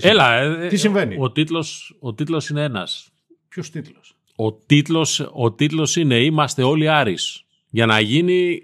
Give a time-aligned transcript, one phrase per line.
[0.00, 0.20] συμβαίνει.
[0.20, 3.08] Έλα, ε, Τι συμβαίνει; Ο τίτλος, ο τίτλος είναι ένας.
[3.48, 7.42] Ποιος τίτλος; Ο τίτλος, ο τίτλος είναι «Είμαστε όλοι Άρης».
[7.70, 8.62] Για να γίνει,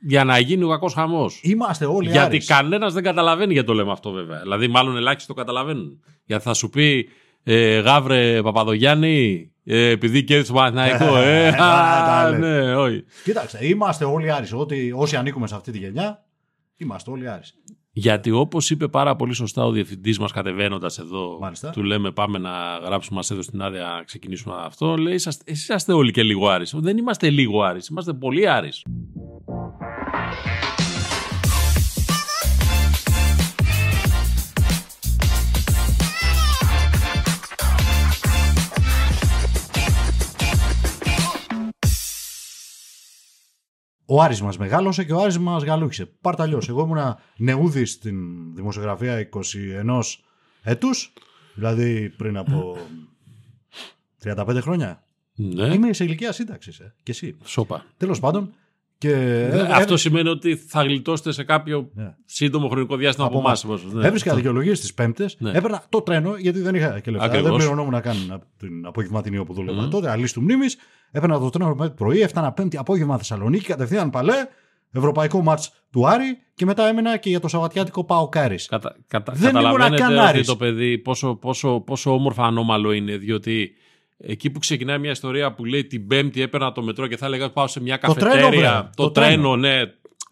[0.00, 1.40] για να γίνει ο κακός χαμός.
[1.42, 2.46] Είμαστε όλοι Γιατί Άρης.
[2.46, 4.40] κανένας δεν καταλαβαίνει γιατί το λέμε αυτό βέβαια.
[4.40, 6.00] Δηλαδή, μάλλον ελάχιστοι το καταλαβαίνουν.
[6.24, 7.08] Γιατί θα σου πει
[7.42, 11.16] ε, Γάβρε Παπαδογιάννη, ε, επειδή κέρδισε το Παναθηναϊκό.
[11.16, 12.38] ε, τα α, λες.
[12.38, 13.04] ναι, όχι.
[13.24, 14.52] Κοίταξε, είμαστε όλοι Άρης.
[14.52, 16.24] Ότι, όσοι ανήκουμε σε αυτή τη γενιά,
[16.76, 17.54] είμαστε όλοι Άρης.
[17.96, 21.70] Γιατί όπως είπε πάρα πολύ σωστά ο διευθυντής μας κατεβαίνοντας εδώ, Μάλιστα.
[21.70, 22.50] του λέμε πάμε να
[22.84, 24.96] γράψουμε, μα έδωσε την άδεια να ξεκινήσουμε αυτό.
[24.96, 26.74] Λέει, είσαστε, εσείς είσαστε όλοι και λίγο Άρης.
[26.76, 28.82] Δεν είμαστε λίγο Άρης, είμαστε πολύ Άρης.
[44.06, 46.06] Ο Άρης μας μεγάλωσε και ο Άρης μας γαλούχησε.
[46.20, 46.68] Πάρτα αλλιώς.
[46.68, 48.16] Εγώ ήμουνα νεούδη στην
[48.54, 50.18] δημοσιογραφία 21
[50.62, 51.12] έτους,
[51.54, 52.76] δηλαδή πριν από
[54.24, 55.02] 35 χρόνια.
[55.34, 57.36] Ναι, Είμαι σε ηλικία σύνταξης, ε, και εσύ.
[57.44, 57.84] σώπα.
[57.96, 58.54] Τέλος πάντων.
[59.04, 62.14] Και Ε, ε, αυτό σημαίνει ότι θα γλιτώσετε σε κάποιο Ναι.
[62.24, 63.64] σύντομο χρονικό διάστημα από, Από εμάς.
[63.64, 63.80] εμάς.
[63.92, 64.06] Ναι.
[64.06, 65.36] Έβρισκα δικαιολογίες στις Πέμπτες.
[65.38, 65.50] Ναι.
[65.50, 67.26] Έπαιρνα το τρένο γιατί δεν είχα και λεφτά.
[67.26, 67.48] Ακριβώς.
[67.48, 69.82] Δεν πληρωνόμουν καν από την απογευματινή όπου δούλευα.
[69.82, 69.90] Μμμ.
[69.90, 70.76] Τότε αλή του μνήμης.
[71.10, 74.34] Έπαιρνα το τρένο το πρωί, έφτανα Πέμπτη απόγευμα Θεσσαλονίκη, κατευθείαν παλέ.
[74.96, 78.66] Ευρωπαϊκό μάτς του Άρη και μετά έμενα και για το Σαββατιάτικο Πάο Κάρις.
[78.66, 80.46] Κατα, κατα, Δεν ήμουνα καταλαβαίνετε καν ότι Άρης.
[80.46, 83.70] το παιδί πόσο, πόσο, πόσο όμορφα ανώμαλο είναι, διότι
[84.18, 87.50] εκεί που ξεκινάει μια ιστορία που λέει την Πέμπτη έπαιρνα το μετρό και θα έλεγα
[87.50, 88.70] πάω σε μια Το τρένο, καφετέρια.
[88.70, 88.90] βρε.
[88.96, 89.56] το, Το τρένο, τρένο.
[89.56, 89.80] ναι.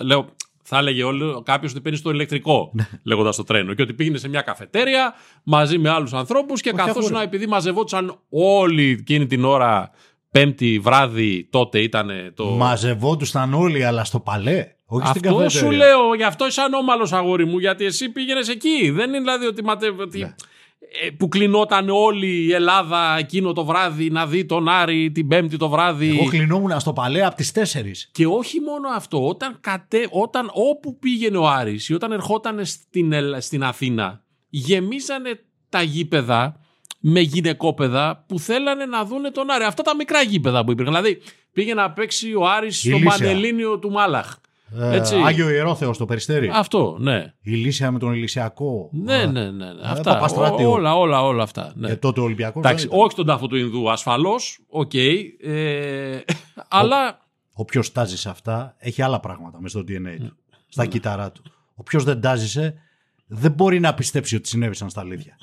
[0.05, 0.29] Λέω,
[0.63, 1.03] θα έλεγε
[1.43, 2.89] κάποιος ότι παίρνει στο ηλεκτρικό, Ναι.
[3.03, 3.75] λέγοντας το τρένο.
[3.75, 7.25] Και ότι πήγαινε σε μια καφετέρια μαζί με άλλους ανθρώπους και Όχι, καθόσουν αγόρι.
[7.27, 9.91] επειδή μαζευόντουσαν όλοι εκείνη την ώρα,
[10.31, 12.45] Πέμπτη βράδυ, τότε ήταν το.
[12.45, 14.67] Μαζευόντουσαν όλοι, αλλά στο παλέ.
[14.87, 15.49] Όχι στην Αυτό καφετέρια.
[15.69, 18.91] σου λέω, γι' αυτό είσαι ανώμαλος αγόρι μου, γιατί εσύ πήγαινες εκεί.
[18.91, 20.25] Δεν είναι δηλαδή ότι, ματε, ότι Ναι.
[20.25, 20.35] ε,
[21.17, 25.69] που κλεινόταν όλη η Ελλάδα εκείνο το βράδυ να δει τον Άρη την Πέμπτη το
[25.69, 26.09] βράδυ.
[26.19, 28.09] Εγώ κλεινόμουν στο παλέ από τις 4.
[28.13, 33.13] Και όχι μόνο αυτό, όταν, κατέ, όταν όπου πήγαινε ο Άρης ή όταν ερχόταν στην,
[33.13, 36.57] Ελλ- στην Αθήνα, γεμίζανε τα γήπεδα
[37.01, 39.65] με γυναικόπαιδα που θέλανε να δούνε τον Άρη.
[39.65, 40.95] Αυτά τα μικρά γήπεδα που υπήρχαν.
[40.95, 43.11] Δηλαδή πήγε να παίξει ο Άρης στο Ηλίσια.
[43.11, 44.35] Πανελλήνιο του Μάλαχ.
[44.81, 45.15] Έτσι.
[45.17, 46.51] Ε, Άγιο Ιερόθεο στο περιστέρι.
[46.55, 47.33] Αυτό, ναι.
[47.41, 48.89] Η Λύσια με τον Ηλυσιακό.
[48.93, 49.73] Ναι, Ε, ναι, ναι.
[49.73, 49.81] ναι.
[49.83, 50.13] Αυτά.
[50.13, 50.69] Παπαστράτιο.
[50.71, 51.73] Ό- όλα, όλα, όλα αυτά.
[51.77, 51.91] Ναι.
[51.91, 52.59] Ε, τότε ο Ολυμπιακό.
[52.59, 54.59] Εντάξει, όχι τον τάφο του Ινδού, ασφαλώς.
[54.69, 54.95] Οκ.
[54.95, 56.21] ε,
[56.69, 57.21] αλλά.
[57.55, 60.17] Όποιος τάζει σε αυτά έχει άλλα πράγματα μέσα στο DNA Ναι.
[60.17, 60.37] του.
[60.69, 61.43] Στα κύτταρά του.
[61.75, 62.75] Όποιος δεν τάζησε
[63.27, 65.37] δεν μπορεί να πιστέψει ότι συνέβησαν στα αλήθεια.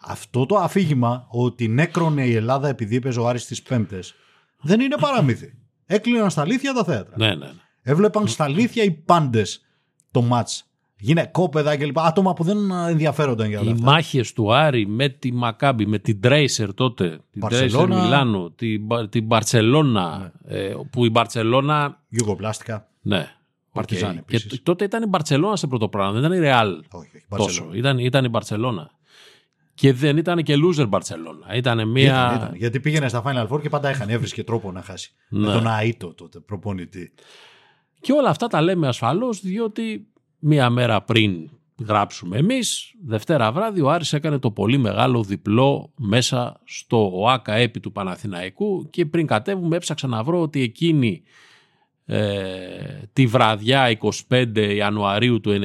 [0.00, 4.14] Αυτό το αφήγημα ότι νέκρονε η Ελλάδα επειδή έπαιζε ο Άρης στις Πέμπτες
[4.60, 5.54] δεν είναι παραμύθι.
[5.86, 7.14] Έκλειναν στα αλήθεια τα θέατρα.
[7.16, 7.34] Ναι, ναι.
[7.34, 7.52] ναι.
[7.82, 9.64] Έβλεπαν στα αλήθεια οι πάντες
[10.10, 10.66] το μάτς.
[10.98, 11.98] Γυναικόπαιδα κλπ.
[11.98, 13.84] Άτομα που δεν ενδιαφέρονταν για όλα Οι αυτά.
[13.84, 18.02] μάχες του Άρη με τη Μακάμπη, με την Τρέισερ τότε, την Τρέισερ Μπαρσελόνα.
[18.02, 22.00] Μιλάνο, την, Μπα- την Μπαρσελόνα, ε, που η Μπαρσελόνα.
[22.08, 22.88] Γιουγκοπλάστικα.
[23.02, 23.28] Ναι.
[23.72, 24.16] Παρτιζάν οκ.
[24.16, 24.46] επίσης.
[24.46, 27.24] Και τ- τότε ήταν η Μπαρσελόνα σε πρώτο πράγμα, δεν ήταν η Ρεάλ Όχι, όχι.
[27.28, 27.42] τόσο.
[27.44, 27.76] Μπαρσελόνα.
[27.76, 28.90] Ήταν, ήταν η Μπαρσελόνα.
[29.74, 31.54] Και δεν ήταν και loser Μπαρσελόνα.
[31.54, 32.04] Ήταν μια.
[32.04, 32.54] Ήταν, ήταν.
[32.54, 35.12] Γιατί πήγαινε στα Final Four και πάντα έχανε, έβρισκε τρόπο να χάσει.
[35.28, 35.52] Με Ναι.
[35.52, 37.12] τον Αΐτο τότε, προπονητή.
[38.02, 40.06] Και όλα αυτά τα λέμε ασφαλώς διότι
[40.38, 41.50] μία μέρα πριν
[41.86, 47.80] γράψουμε εμείς, Δευτέρα βράδυ ο Άρης έκανε το πολύ μεγάλο διπλό μέσα στο ΟΑΚΑ έπι
[47.80, 51.22] του Παναθηναϊκού και πριν κατέβουμε έψαξα να βρω ότι εκείνη
[52.04, 52.20] ε,
[53.12, 53.98] τη βραδιά
[54.28, 55.58] 25 Ιανουαρίου του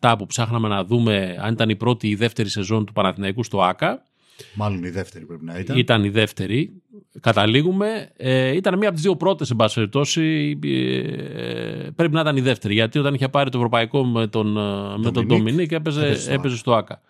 [0.00, 3.44] 97 που ψάχναμε να δούμε αν ήταν η πρώτη ή η δεύτερη σεζόν του Παναθηναϊκού
[3.44, 4.06] στο ΟΑΚΑ
[4.54, 5.78] Μάλλον η δεύτερη πρέπει να ήταν.
[5.78, 6.82] ήταν η δεύτερη.
[7.20, 8.10] Καταλήγουμε.
[8.16, 10.58] Ε, ήταν μία από τις δύο πρώτες, εν πάση περιπτώσει.
[10.62, 12.74] Ε, πρέπει να ήταν η δεύτερη.
[12.74, 16.20] Γιατί όταν είχε πάρει το ευρωπαϊκό με τον, ε, με τον Ντομινίκ, Ντομινίκ έπαιζε, έπαιζε
[16.20, 17.00] στο έπαιζε στο ΑΚΑ.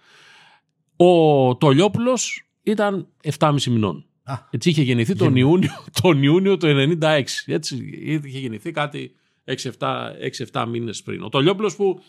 [0.96, 4.06] Ο Τολιόπουλος ήταν 7,5 μηνών.
[4.24, 5.70] Α, Έτσι είχε γεννηθεί τον Ιούνιο,
[6.02, 7.22] τον Ιούνιο του 96.
[7.46, 7.90] Έτσι
[8.24, 11.22] είχε γεννηθεί κάτι 6-7 μήνες πριν.
[11.22, 12.02] Ο Τολιόπουλος που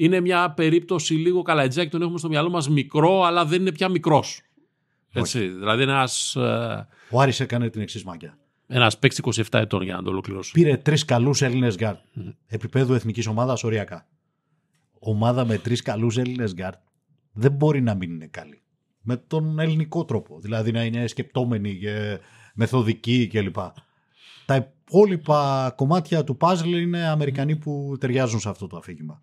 [0.00, 3.88] είναι μια περίπτωση λίγο Καλαϊτζάκη, τον έχουμε στο μυαλό μας μικρό, αλλά δεν είναι πια
[3.88, 4.40] μικρός.
[5.12, 8.38] Έτσι, δηλαδή ένας, ε, ο Άρης έκανε την εξής μαγιά.
[8.66, 10.52] ένας παίκτης 27 ετών για να το ολοκληρώσω.
[10.52, 11.94] Πήρε τρεις καλούς Έλληνες γκαρντ.
[12.46, 14.06] Επίπεδου εθνικής ομάδας οριακά.
[14.98, 16.74] Ομάδα με τρεις καλούς Έλληνες γκαρντ
[17.32, 18.62] δεν μπορεί να μην είναι καλή.
[19.02, 20.40] Με τον ελληνικό τρόπο.
[20.40, 22.18] Δηλαδή να είναι σκεπτόμενοι και
[22.54, 23.56] μεθοδικοί κλπ.
[24.46, 29.22] Τα υπόλοιπα κομμάτια του παζλ είναι Αμερικανοί που ταιριάζουν σε αυτό το αφήγημα.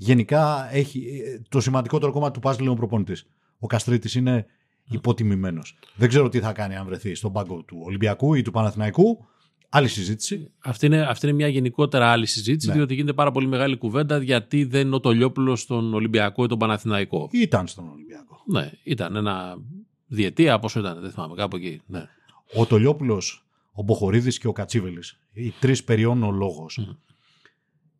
[0.00, 3.26] Γενικά έχει, το σημαντικότερο κομμάτι του παζλ είναι ο προπονητής.
[3.58, 4.46] Ο Καστρίτης είναι
[4.90, 5.78] υποτιμημένος.
[5.94, 9.26] Δεν ξέρω τι θα κάνει αν βρεθεί στον πάγκο του Ολυμπιακού ή του Παναθηναϊκού,
[9.70, 10.50] Άλλη συζήτηση.
[10.58, 12.74] Αυτή είναι, αυτή είναι μια γενικότερα άλλη συζήτηση, Ναι.
[12.74, 16.58] διότι γίνεται πάρα πολύ μεγάλη κουβέντα γιατί δεν είναι ο Τολιόπουλος στον Ολυμπιακό ή τον
[16.58, 17.28] Παναθηναϊκό.
[17.32, 18.42] Ήταν στον Ολυμπιακό.
[18.46, 19.58] Ναι, ήταν ένα
[20.06, 21.80] διετία, πόσο ήταν, δεν θυμάμαι, κάπου εκεί.
[21.86, 22.08] Ναι.
[22.54, 26.92] Ο Τολιόπουλος, ο Μποχορίδης και ο Κατσίβελης, οι τρεις περιών λόγος, Μμμ.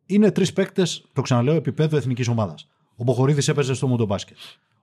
[0.09, 2.69] Είναι τρεις παίκτες, το ξαναλέω, επίπεδου εθνικής ομάδας.
[2.95, 4.37] Ο Μποχορίδης έπαιζε στο μοτομπάσκετ.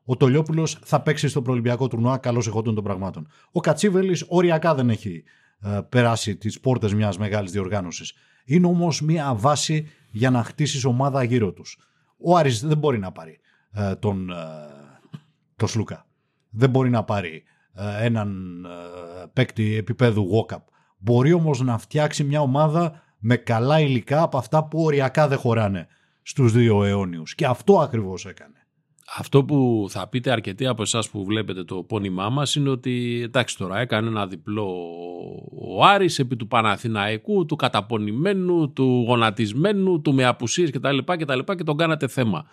[0.04, 3.28] Ο Τολιόπουλος θα παίξει στο προολυμπιακό τουρνουά καλώς εχόντων των πραγμάτων.
[3.52, 5.22] Ο Κατσίβελης οριακά δεν έχει
[5.60, 8.14] ε, περάσει τις πόρτες μιας μεγάλης διοργάνωσης.
[8.44, 11.78] Είναι όμως μια βάση για να χτίσεις ομάδα γύρω τους.
[12.18, 13.40] Ο Άρης δεν μπορεί να πάρει
[13.72, 14.34] ε, τον, ε,
[15.56, 16.06] τον Σλούκα.
[16.50, 17.42] Δεν μπορεί να πάρει
[17.74, 20.62] ε, έναν ε, παίκτη επίπεδου walk-up.
[20.98, 25.86] Μπορεί όμως να φτιάξει μια ομάδα με καλά υλικά από αυτά που οριακά δεν χωράνε
[26.22, 27.34] στους δύο αιώνιους.
[27.34, 28.66] Και αυτό ακριβώς έκανε.
[29.16, 33.56] Αυτό που θα πείτε αρκετοί από εσάς που βλέπετε το πόνημά μας είναι ότι εντάξει
[33.58, 34.74] τώρα έκανε ένα διπλό
[35.76, 40.98] ο Άρης επί του Παναθηναϊκού, του καταπονημένου, του γονατισμένου, του με απουσίες κτλ.
[41.04, 42.46] κτλ και τον κάνατε θέμα.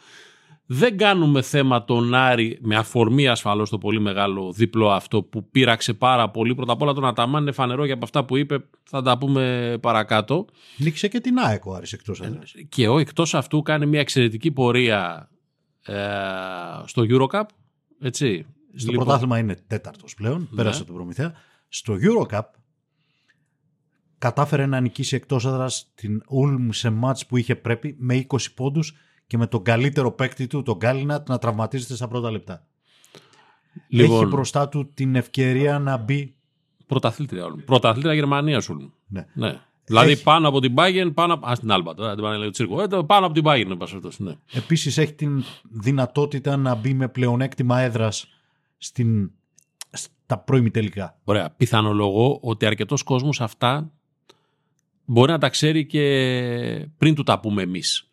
[0.76, 5.94] Δεν κάνουμε θέμα τον Άρη με αφορμή ασφαλώς το πολύ μεγάλο διπλό αυτό που πείραξε
[5.94, 6.56] πάρα πολύ.
[6.56, 9.78] Πρώτα απ' όλα τον Αταμάν είναι φανερό για από αυτά που είπε, θα τα πούμε
[9.82, 10.46] παρακάτω.
[10.78, 12.54] Νίκησε και την ΑΕΚ ο Άρης εκτός έδρας.
[12.70, 15.30] Και ο εκτός αυτού κάνει μια εξαιρετική πορεία
[15.82, 15.96] ε,
[16.86, 17.44] στο Eurocup.
[18.00, 18.46] Έτσι.
[18.76, 21.34] Στο Λοιπόν, πρωτάθλημα είναι τέταρτος πλέον, πέρασε τον Προμηθέα.
[21.68, 22.42] Στο Eurocup
[24.18, 28.94] κατάφερε να νικήσει εκτός έδρας την Ulm σε μάτς που είχε πρέπει με 20 πόντους
[29.34, 32.64] και με τον καλύτερο παίκτη του, τον Γκάλινατ, να τραυματίζεται στα πρώτα λεπτά.
[33.88, 36.36] Λοιπόν, Έχει μπροστά του την ευκαιρία να μπει.
[36.88, 37.64] πρωταθλήτρια όλων.
[37.66, 38.94] Πρωταθλήτρια Γερμανίας όλων.
[39.08, 39.26] Ναι.
[39.34, 39.60] Ναι.
[39.86, 40.24] Δηλαδή Έχει.
[40.24, 41.48] πάνω από την Bayern, πάνω από.
[41.48, 42.82] Α, την Άλμπα τώρα, την πάνε τσίρκο.
[42.82, 44.34] Ε, το- πάνω από την Bayern, εν πάση περιπτώσει, ναι.
[44.54, 48.28] Επίσης έχει την δυνατότητα να μπει με πλεονέκτημα έδρας
[48.78, 49.32] στην,
[49.92, 51.18] στα πρώιμη τελικά.
[51.24, 51.50] Ωραία.
[51.50, 53.92] Πιθανολογώ ότι αρκετός κόσμος αυτά
[55.06, 58.08] μπορεί να τα ξέρει και πριν του τα πούμε εμείς.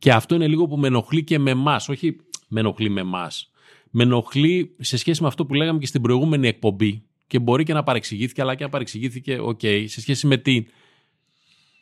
[0.00, 1.88] Και αυτό είναι λίγο που με ενοχλεί και με εμάς.
[1.88, 2.16] Όχι
[2.48, 3.50] με ενοχλεί με εμάς.
[3.90, 7.02] Με ενοχλεί σε σχέση με αυτό που λέγαμε και στην προηγούμενη εκπομπή.
[7.26, 10.64] Και μπορεί και να παρεξηγήθηκε, αλλά και να παρεξηγήθηκε, οκ, σε σχέση με τι.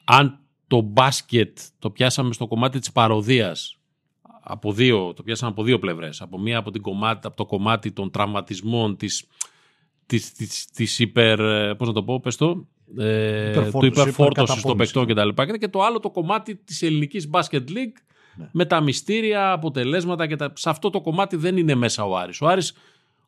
[0.05, 3.79] Αν το μπάσκετ το πιάσαμε στο κομμάτι της παρωδίας
[4.43, 6.21] από δύο, το πιάσαμε από δύο πλευρές.
[6.21, 9.26] Από μία από, την κομμάτι, από το κομμάτι των τραυματισμών, της,
[10.06, 12.67] της, της, της υπερ, ε, πώς να το πω, πες το,
[12.99, 14.93] ε, του Υπερφόρτωση, υπερφόρτωσης των υπερκαταπώνησης.
[14.93, 15.06] παικτών
[15.46, 15.58] κτλ.
[15.58, 17.96] Και το άλλο το κομμάτι της ελληνικής Basket League
[18.37, 18.49] Ναι.
[18.52, 20.52] με τα μυστήρια, αποτελέσματα και τα...
[20.56, 22.40] σε αυτό το κομμάτι δεν είναι μέσα ο Άρης.
[22.40, 22.73] Ο Άρης,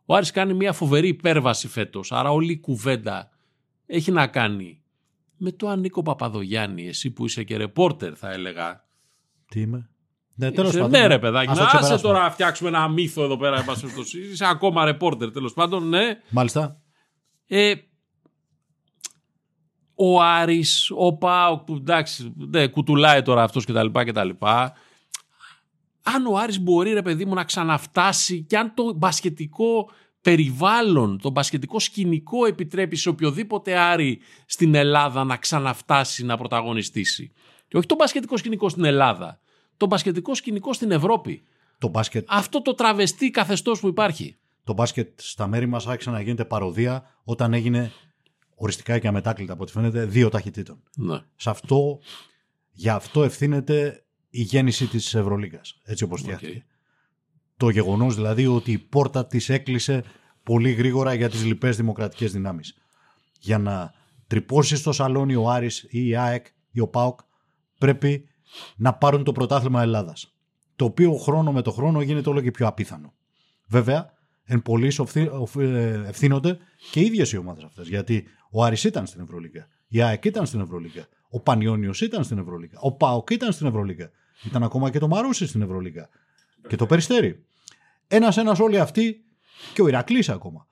[0.04, 3.30] ο Άρης κάνει μια φοβερή υπέρβαση φέτος, άρα όλη η κουβέντα
[3.86, 4.82] έχει να κάνει
[5.36, 8.84] με το Ανίκο Παπαδογιάννη, εσύ που είσαι και ρεπόρτερ θα έλεγα.
[9.48, 9.88] Τι είμαι;
[10.34, 11.00] Ναι, τέλος Είσαι- πάντων.
[11.00, 11.50] ναι, ρε παιδάκι.
[11.50, 12.12] Ας το Να άσε ξεπεράσουμε.
[12.12, 13.58] τώρα να φτιάξουμε ένα μύθο εδώ πέρα.
[13.58, 14.18] εν πάση περιπτώσει.
[14.20, 16.18] Είσαι ακόμα ρεπόρτερ, τέλος πάντων, ναι.
[16.30, 16.80] Μάλιστα.
[17.46, 17.72] Ε,
[20.02, 23.86] ο Άρης, ο Πάοκ που εντάξει, ναι, κουτουλάει τώρα αυτός κτλ.
[23.92, 24.28] κτλ.
[26.02, 31.30] Αν ο Άρης μπορεί ρε παιδί μου να ξαναφτάσει και αν το μπασκετικό περιβάλλον, το
[31.30, 37.32] μπασκετικό σκηνικό επιτρέπει σε οποιοδήποτε Άρη στην Ελλάδα να ξαναφτάσει να πρωταγωνιστήσει.
[37.68, 39.40] Και όχι το μπασκετικό σκηνικό στην Ελλάδα,
[39.76, 41.42] το μπασκετικό σκηνικό στην Ευρώπη.
[41.78, 44.36] Το μπάσκετ, Αυτό το τραβεστή καθεστώς που υπάρχει.
[44.64, 47.92] το μπάσκετ στα μέρη μας άρχισε να γίνεται παροδία όταν έγινε
[48.60, 50.82] οριστικά και αμετάκλητα από ό,τι φαίνεται δύο ταχυτήτων.
[50.96, 51.20] Ναι.
[51.36, 51.98] Σε αυτό,
[52.70, 56.64] για αυτό ευθύνεται η γέννηση της Ευρωλίγκας, έτσι όπως φτιάχτηκε.
[57.56, 60.04] Το γεγονός δηλαδή ότι η πόρτα της έκλεισε
[60.42, 62.74] πολύ γρήγορα για τις λοιπές δημοκρατικές δυνάμεις.
[63.40, 63.92] Για να
[64.26, 67.20] τρυπώσει στο σαλόνι ο Άρης ή η ΑΕΚ ή ο ΠΑΟΚ
[67.78, 68.28] πρέπει
[68.76, 70.34] να πάρουν το πρωτάθλημα Ελλάδας.
[70.76, 73.14] Το οποίο χρόνο με το χρόνο γίνεται όλο και πιο απίθανο.
[73.66, 74.12] Βέβαια,
[74.52, 76.58] εν πολλοίς οφθή- οφ- ε, ευθύνονται
[76.90, 77.88] και οι ίδιες οι ομάδες αυτές.
[77.88, 82.38] Γιατί ο Άρης ήταν στην Ευρωλίγα, η ΑΕΚ ήταν στην Ευρωλίγα, ο Πανιόνιος ήταν στην
[82.38, 84.10] Ευρωλίγα, ο ΠΑΟΚ ήταν στην Ευρωλίγα.
[84.46, 86.08] Ήταν ακόμα και το Μαρούσι στην Ευρωλίγα.
[86.68, 87.44] Και το Περιστέρι.
[88.08, 89.16] Ένας-ένας όλοι αυτοί
[89.74, 90.66] και ο Ηρακλής ακόμα.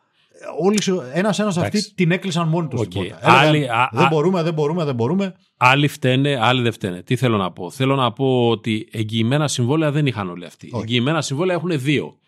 [0.60, 0.78] Όλοι,
[1.12, 1.94] ένας-ένας αυτοί Εντάξει.
[1.94, 2.88] την έκλεισαν μόνοι τους Οκ.
[2.88, 3.18] την πόρτα.
[3.22, 5.34] Έλεγαν, Άλλοι- α- δεν α- μπορούμε, δεν μπορούμε, δεν μπορούμε.
[5.56, 7.02] Άλλοι φταίνε, άλλοι δεν φταίνε.
[7.02, 7.70] Τι θέλω να πω.
[7.70, 10.68] Θέλω να πω ότι εγγυημένα συμβόλαια δεν είχαν όλοι αυτοί.
[10.72, 10.82] Όχι.
[10.82, 12.18] Εγγυημένα συμβόλαια έχουν δύο.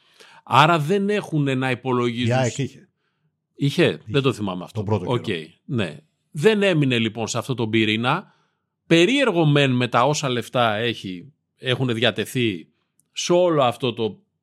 [0.52, 2.33] Άρα δεν έχουν να Η υπολογίζουν.
[2.37, 2.88] ΑΕΚ είχε.
[3.54, 4.83] Είχε, δεν το θυμάμαι αυτό.
[4.83, 5.47] Τον πρώτο Οκ, καιρό.
[5.64, 5.97] ναι.
[6.30, 8.35] Δεν έμεινε λοιπόν σε αυτό τον πυρήνα.
[8.87, 12.69] Περίεργο μεν με τα όσα λεφτά έχει, έχουν διατεθεί
[13.12, 14.02] σε όλο αυτό το.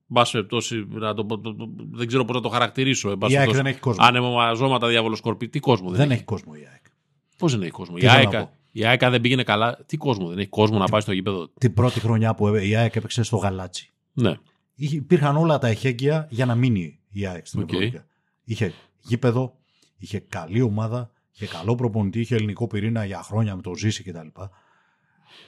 [0.09, 3.09] εν πάση περιπτώσει, να το, το- το- δεν ξέρω πώς να το χαρακτηρίσω.
[3.11, 3.63] εν πάση Η ΑΕΚ περιπτώσει.
[3.63, 4.05] δεν έχει κόσμο.
[4.05, 5.49] Ανεμομαζώματα, διαβολοσκορπί.
[5.49, 6.13] Τι κόσμο δεν, Δεν έχει.
[6.15, 6.83] έχει κόσμο η ΑΕΚ.
[7.37, 7.95] Πώς δεν έχει κόσμο.
[7.95, 8.53] Τι Η θέλω να ΑΕΚ, πω.
[8.71, 9.77] η ΑΕΚ δεν πήγαινε καλά.
[9.85, 11.49] Τι κόσμο δεν έχει κόσμο να πάει στο γήπεδο.
[11.59, 13.91] Την πρώτη χρονιά που η ΑΕΚ έπαιξε στο Γαλάτσι.
[14.13, 14.35] Ναι.
[14.79, 17.69] Είχε- Υπήρχαν όλα τα εχέγγυα για να μείνει η ΑΕΚ στην Οκ.
[17.69, 18.05] Ευρωλίγα.
[18.43, 19.57] Είχε γήπεδο,
[19.97, 24.27] είχε καλή ομάδα, Είχε καλό προπονητή, είχε ελληνικό πυρήνα για χρόνια με το Ζήση κτλ.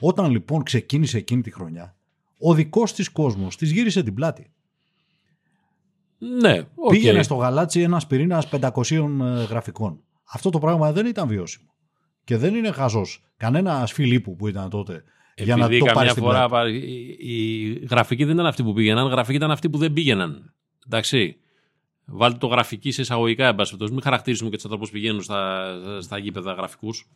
[0.00, 1.96] Όταν λοιπόν ξεκίνησε εκείνη τη χρονιά,
[2.38, 4.50] ο δικός της κόσμος της γύρισε την πλάτη.
[6.18, 6.90] Ναι, οκ.
[6.90, 10.00] Πήγαινε στο Γαλάτσι ένας πυρήνας 500 ε, γραφικών.
[10.24, 11.68] Αυτό το πράγμα δεν ήταν βιώσιμο.
[12.24, 13.24] Και δεν είναι χαζός.
[13.36, 15.04] Κανένα Φιλίππου που ήταν τότε
[15.36, 16.70] για να Επειδή το πάρει καμιά στην φορά πλάτη.
[16.72, 19.92] πα- οι, οι γραφικοί δεν ήταν αυτοί που πήγαιναν, οι γραφικοί ήταν αυτοί που δεν
[19.92, 20.54] πήγαιναν.
[20.86, 21.36] Εντάξει.
[22.12, 23.92] Βάλτε το γραφική σε εισαγωγικά, εν πάση περιπτώσει.
[23.92, 25.66] Μην χαρακτηρίσουμε και τους ανθρώπους που πηγαίνουν στα,
[26.00, 27.08] στα γήπεδα γραφικούς.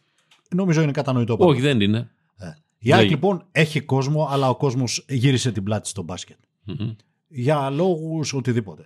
[0.54, 1.36] Νομίζω είναι κατανοητό.
[1.36, 1.52] πάντως.
[1.52, 2.10] Όχι, δεν είναι.
[2.36, 2.46] Ε.
[2.78, 6.36] Η ΑΕΚ Δεν- λοιπόν έχει κόσμο, αλλά ο κόσμος γύρισε την πλάτη στο μπάσκετ.
[6.64, 6.90] Μμμ.
[7.28, 8.84] Για λόγους οτιδήποτε.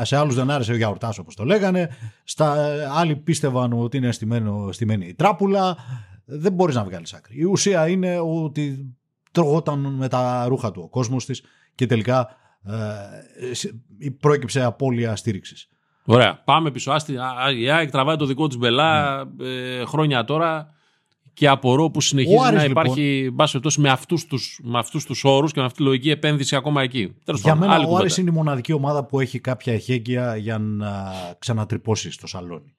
[0.00, 1.88] Α, Σε άλλους δεν άρεσε ο γιαουρτάς όπως το λέγανε.
[2.24, 5.76] Στα άλλοι πίστευαν ότι είναι στημένο, στημένη η τράπουλα.
[6.28, 7.38] Δεν μπορείς να βγάλεις άκρη.
[7.38, 8.94] Η ουσία είναι ότι
[9.30, 11.42] τρογόταν με τα ρούχα του ο κόσμος της
[11.74, 12.28] και τελικά
[13.50, 13.74] ε, σε-
[14.20, 15.68] πρόκειψε απώλεια στήριξης.
[16.04, 16.42] Ωραία.
[16.44, 16.90] Πάμε πίσω.
[16.92, 20.74] Άστη, α, α, η ΑΕΚ τραβάει το δικό της μπελά ε, χρόνια τώρα
[21.34, 24.60] και απορώ που συνεχίζει Ο Άρης, να λοιπόν- υπάρχει εν πάση περιπτώσει, με αυτούς τους
[24.62, 27.14] με αυτούς τους όρους και με αυτή τη λογική επένδυση ακόμα εκεί.
[27.24, 28.04] Τέλος Για πάντων, μένα άλλη ο κουβέντα.
[28.04, 32.74] Άρης είναι η μοναδική ομάδα που έχει κάποια εχέγγυα για να ξανατρυπώσει στο σαλόνι.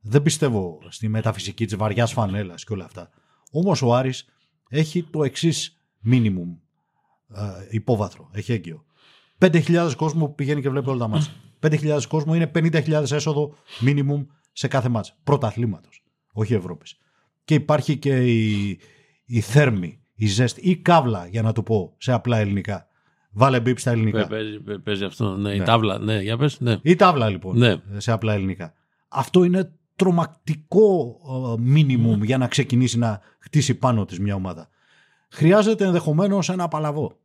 [0.00, 3.10] Δεν πιστεύω στη μεταφυσική της βαριάς φανέλας και όλα αυτά.
[3.50, 4.24] Όμως ο Άρης
[4.68, 6.50] έχει το εξής μίνιμουμ
[7.34, 8.84] ε, υπόβαθρο, εχέγγυο.
[9.38, 11.32] 5.000 κόσμο που πηγαίνει και βλέπει όλα τα μάτια.
[11.60, 15.14] 5.000 κόσμο είναι 50.000 έσοδο μίνιμουμ σε κάθε μάτσα.
[15.24, 16.02] Πρωταθλήματος,
[16.32, 16.96] όχι Ευρώπης.
[17.44, 18.78] Και υπάρχει και η,
[19.24, 22.86] η θέρμη, η ζέστη, η καύλα για να το πω σε απλά ελληνικά.
[23.32, 24.18] Βάλε μπίπ στα ελληνικά.
[24.18, 25.36] Παι- Παίζει, παι- παίζει αυτό.
[25.36, 25.64] Ναι, η Ναι.
[25.64, 25.98] τάβλα.
[25.98, 26.78] Ναι, για πες, ναι.
[26.82, 27.76] Η τάβλα λοιπόν, Ναι.
[27.96, 28.72] σε απλά ελληνικά.
[29.08, 31.20] Αυτό είναι τρομακτικό
[31.58, 34.68] ε, μίνιμουμ για να ξεκινήσει να χτίσει πάνω της μια ομάδα.
[35.30, 37.18] Χρειάζεται ενδεχομένως ένα παλαβό.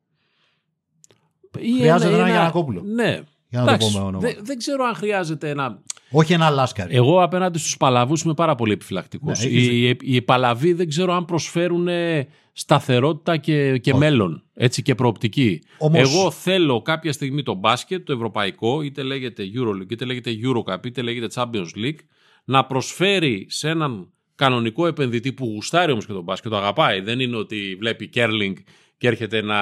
[1.59, 2.81] Ή Χρειάζεται ένα ή Γιαννακόπουλο.
[2.81, 3.19] Ναι.
[3.49, 4.19] Για να το Εντάξει, πω με όνομα.
[4.27, 5.81] δεν, δεν ξέρω αν χρειάζεται ένα.
[6.11, 6.95] Όχι ένα λάσκαρι.
[6.95, 9.39] Εγώ απέναντι στους παλαβούς είμαι πάρα πολύ επιφυλακτικός.
[9.39, 13.99] Ναι, έχεις οι, οι παλαβοί δεν ξέρω αν προσφέρουν ε, σταθερότητα και, και Όχι.
[13.99, 15.61] μέλλον έτσι, και προοπτική.
[15.77, 20.85] Όμως- Εγώ θέλω κάποια στιγμή το μπάσκετ, το ευρωπαϊκό, είτε λέγεται Euroleague, είτε λέγεται Eurocup,
[20.85, 21.99] είτε λέγεται Champions League,
[22.45, 26.99] να προσφέρει σε έναν κανονικό επενδυτή που γουστάρει όμως και τον μπάσκετ, το αγαπάει.
[27.01, 28.55] Δεν είναι ότι βλέπει κέρλινγκ
[28.97, 29.57] και έρχεται να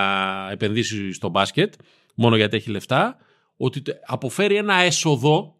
[0.51, 1.73] επενδύσει στο μπάσκετ
[2.15, 3.17] μόνο γιατί έχει λεφτά,
[3.57, 5.57] ότι τε- αποφέρει ένα έσοδο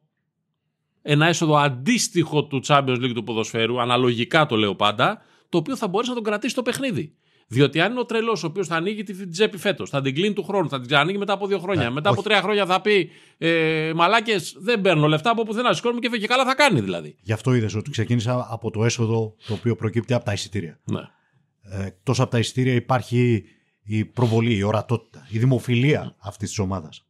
[1.01, 5.87] ένα έσοδο αντίστοιχο του Champions League του ποδοσφαίρου, αναλογικά το λέω πάντα, το οποίο θα
[5.87, 7.15] μπορέσει να τον κρατήσει το παιχνίδι.
[7.47, 10.33] Διότι αν είναι ο τρελός ο οποίος θα ανοίγει την τσέπη φέτος, θα την κλείνει
[10.33, 12.27] του χρόνου, θα την ξανανοίγει μετά από δύο χρόνια, Ναι, μετά από όχι.
[12.27, 16.21] τρία χρόνια θα πει ε, Μαλάκες, δεν παίρνω λεφτά από πουθενά, σηκώνουμε και φεύγει.
[16.21, 17.15] Και καλά θα κάνει δηλαδή.
[17.21, 20.79] Γι' αυτό είδες ότι ξεκίνησα από το έσοδο το οποίο προκύπτει από τα εισιτήρια.
[20.83, 21.01] Ναι.
[21.61, 23.43] Ε, εκτός από τα εισιτήρια υπάρχει
[23.83, 27.05] η προβολή, η ορατότητα, η δημοφιλία αυτής της ομάδας.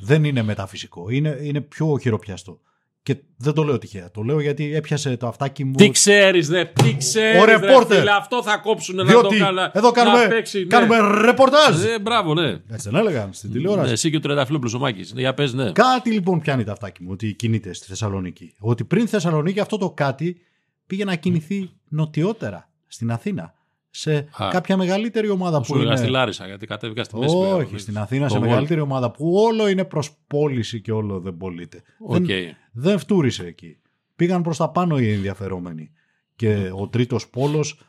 [0.00, 2.60] Δεν είναι μεταφυσικό, είναι, είναι πιο χειροπιαστό.
[3.08, 5.74] Και δεν το λέω τυχαία, το λέω γιατί έπιασε το αυτάκι μου...
[5.74, 7.42] Τι ξέρεις, δε, τι ξέρεις.
[7.42, 8.08] Ο ρεπόρτερ.
[8.08, 10.64] Αυτό θα κόψουν να διότι το κάνα, εδώ κάνουμε, να παίξει, ναι.
[10.64, 11.84] κάνουμε ρεπορτάζ.
[11.84, 12.48] Ε, μπράβο, ναι.
[12.48, 13.86] Έτσι δεν έλεγαν στην τηλεόραση.
[13.86, 13.92] ναι.
[13.92, 15.00] Εσύ και ο Τρενταφύλλο Ψωμάκη.
[15.14, 15.72] Για πες, ναι.
[15.72, 18.54] Κάτι λοιπόν πιάνει τα αυτάκι μου ότι κινείται στη Θεσσαλονίκη.
[18.58, 20.40] Ότι πριν Θεσσαλονίκη αυτό το κάτι
[20.86, 23.54] πήγε να κινηθεί νοτιότερα στην Αθήνα.
[23.90, 24.48] Σε Α.
[24.50, 26.00] κάποια μεγαλύτερη ομάδα Σου που έλεγα είναι.
[26.00, 27.36] στη Λάρισα, γιατί κατέβηκα στη μέση.
[27.36, 27.78] Όχι, πέρα.
[27.78, 28.48] στην Αθήνα Το σε Βόλ.
[28.48, 31.82] μεγαλύτερη ομάδα που όλο είναι προς πώληση και όλο δεν πωλείται.
[31.98, 32.26] Οκ.
[32.26, 33.78] Δεν, δεν φτούρισε εκεί.
[34.16, 35.90] Πήγαν προς τα πάνω οι ενδιαφερόμενοι.
[36.36, 37.80] Και ο τρίτος πόλος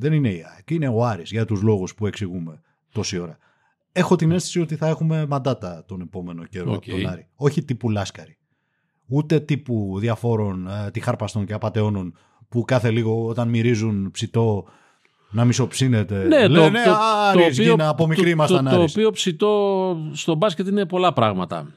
[0.00, 2.60] δεν είναι η ΑΕΚ, είναι ο Άρης για τους λόγους που εξηγούμε
[2.92, 3.38] τόση ώρα.
[3.92, 6.76] Έχω την αίσθηση ότι θα έχουμε μαντάτα τον επόμενο καιρό Οκ.
[6.76, 7.26] από τον Άρη.
[7.34, 8.38] Όχι τύπου Λάσκαρη.
[9.06, 12.14] Ούτε τύπου διαφόρων ε, τυχάρπαστων και απαταιώνων
[12.48, 14.64] που κάθε λίγο όταν μυρίζουν ψητό
[15.30, 16.24] να μισοψήνεται.
[16.24, 18.92] Ναι, Λένε, το, το, Άρης, το, γίνα, από μικρή το, ήμασταν το, το Άρης».
[18.92, 21.72] οποίο ψητό στο μπάσκετ είναι πολλά πράγματα.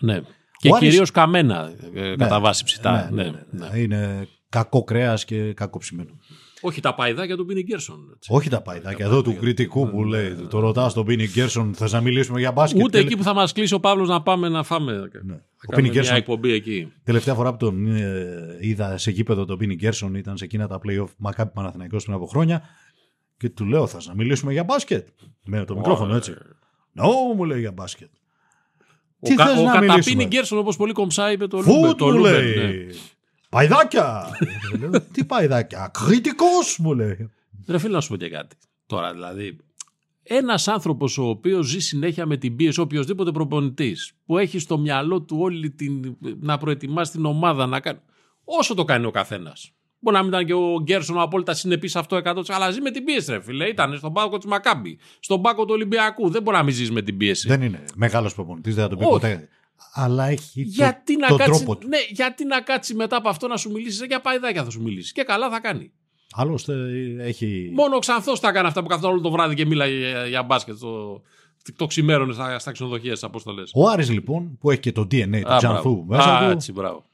[0.00, 0.20] Ναι.
[0.56, 3.08] Και Ο Άρης- κυρίως καμένα ε, κατά βάση ψητά.
[3.12, 3.68] Ναι, Ναι, ναι, ναι, ναι.
[3.72, 3.78] ναι.
[3.78, 6.10] Είναι κακό κρέας και κακό ψημένο.
[6.60, 8.10] Όχι τα παϊδάκια του Μπίνι Γκέρσον.
[8.14, 8.28] έτσι.
[8.32, 10.34] Όχι τα παϊδάκια εδώ του κριτικού που λέει.
[10.34, 13.34] Το ρωτάς στον Πίνι Γκέρσον, θες να μιλήσουμε για μπάσκετ; Ούτε Και εκεί που θα
[13.34, 14.92] μας κλείσει ο Παύλος να πάμε να φάμε.
[14.92, 14.98] Ναι.
[14.98, 15.40] Θα Ο κάνουμε
[15.74, 16.92] Πίνι μια Γκέρσον, εκπομπή εκεί.
[17.04, 20.80] τελευταία φορά που τον ε, είδα σε γήπεδο τον Πίνι Γκέρσον ήταν σε εκείνα τα
[20.86, 22.62] playoff Μακάπη Παναθηναϊκός πριν από χρόνια
[23.36, 25.08] και του λέω θα να μιλήσουμε για μπάσκετ;
[25.44, 26.34] Με το μικρόφωνο έτσι.
[26.92, 28.08] Νο μου λέει για μπάσκετ.
[29.20, 31.88] Τι ο κα- θες ο να Καταπίνη μιλήσουμε; Γκέρσον, όπως πολύ κομψά είπε το Λούμπερ.
[31.88, 32.86] Φουτ το μου Λούμπερ, λέει.
[33.50, 33.58] Ναι.
[33.58, 34.26] Παϊδάκια.
[34.80, 35.90] Λέω, Τι παϊδάκια.
[36.04, 37.30] Κριτικός μου λέει.
[37.68, 38.56] Ρε φίλε, να σου πω και κάτι.
[38.86, 39.56] Τώρα δηλαδή,
[40.22, 45.22] ένας άνθρωπος ο οποίος ζει συνέχεια με την πίεση, οποιοδήποτε προπονητής, που έχει στο μυαλό
[45.22, 46.16] του όλη την.
[46.40, 47.98] να προετοιμάσει την ομάδα, να κάνει.
[48.44, 49.72] Όσο το κάνει ο καθένας.
[50.02, 52.42] Μπορεί να μην ήταν και ο Γκέρσον ο απόλυτα συνεπής σε αυτό 100%.
[52.48, 53.68] Αλλά ζει με την πίεση, ρε φίλε.
[53.68, 56.30] Ήταν στον πάκο της Μακάμπη, στον πάκο του Ολυμπιακού.
[56.30, 57.48] Δεν μπορεί να μην ζεις με την πίεση.
[57.48, 59.12] Δεν είναι μεγάλος προπονητής, δεν θα το πει Όχι.
[59.12, 59.48] ποτέ.
[59.92, 61.88] Αλλά έχει Γιατί το, να, τον κάτσει, τρόπο του.
[61.88, 65.12] ναι, γιατί να κάτσει μετά από αυτό να σου μιλήσει, για παϊδάκια θα σου μιλήσει.
[65.12, 65.92] Και καλά θα κάνει.
[66.32, 66.74] Άλλωστε
[67.18, 67.70] έχει.
[67.74, 70.42] Μόνο ο Ξανθός τα έκανε αυτά που καθόταν όλο το βράδυ και μίλαγε για, για
[70.42, 71.22] μπάσκετ το,
[71.76, 73.62] το ξημέρωνε στα, στα ξενοδοχεία στι αποστολέ.
[73.74, 77.04] Ο Άρης λοιπόν που έχει και το DNA του Τζανθού μέσα Α, του, έτσι, μπράβο.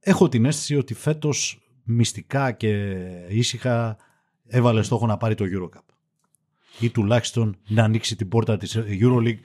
[0.00, 2.96] έχω την αίσθηση ότι φέτος μυστικά και
[3.28, 3.96] ήσυχα
[4.46, 5.82] έβαλε στόχο να πάρει το Eurocup.
[6.80, 9.38] Ή τουλάχιστον να ανοίξει την πόρτα της Euroleague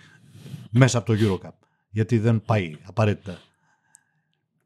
[0.69, 1.62] μέσα από το Eurocup.
[1.93, 3.37] Γιατί δεν πάει απαραίτητα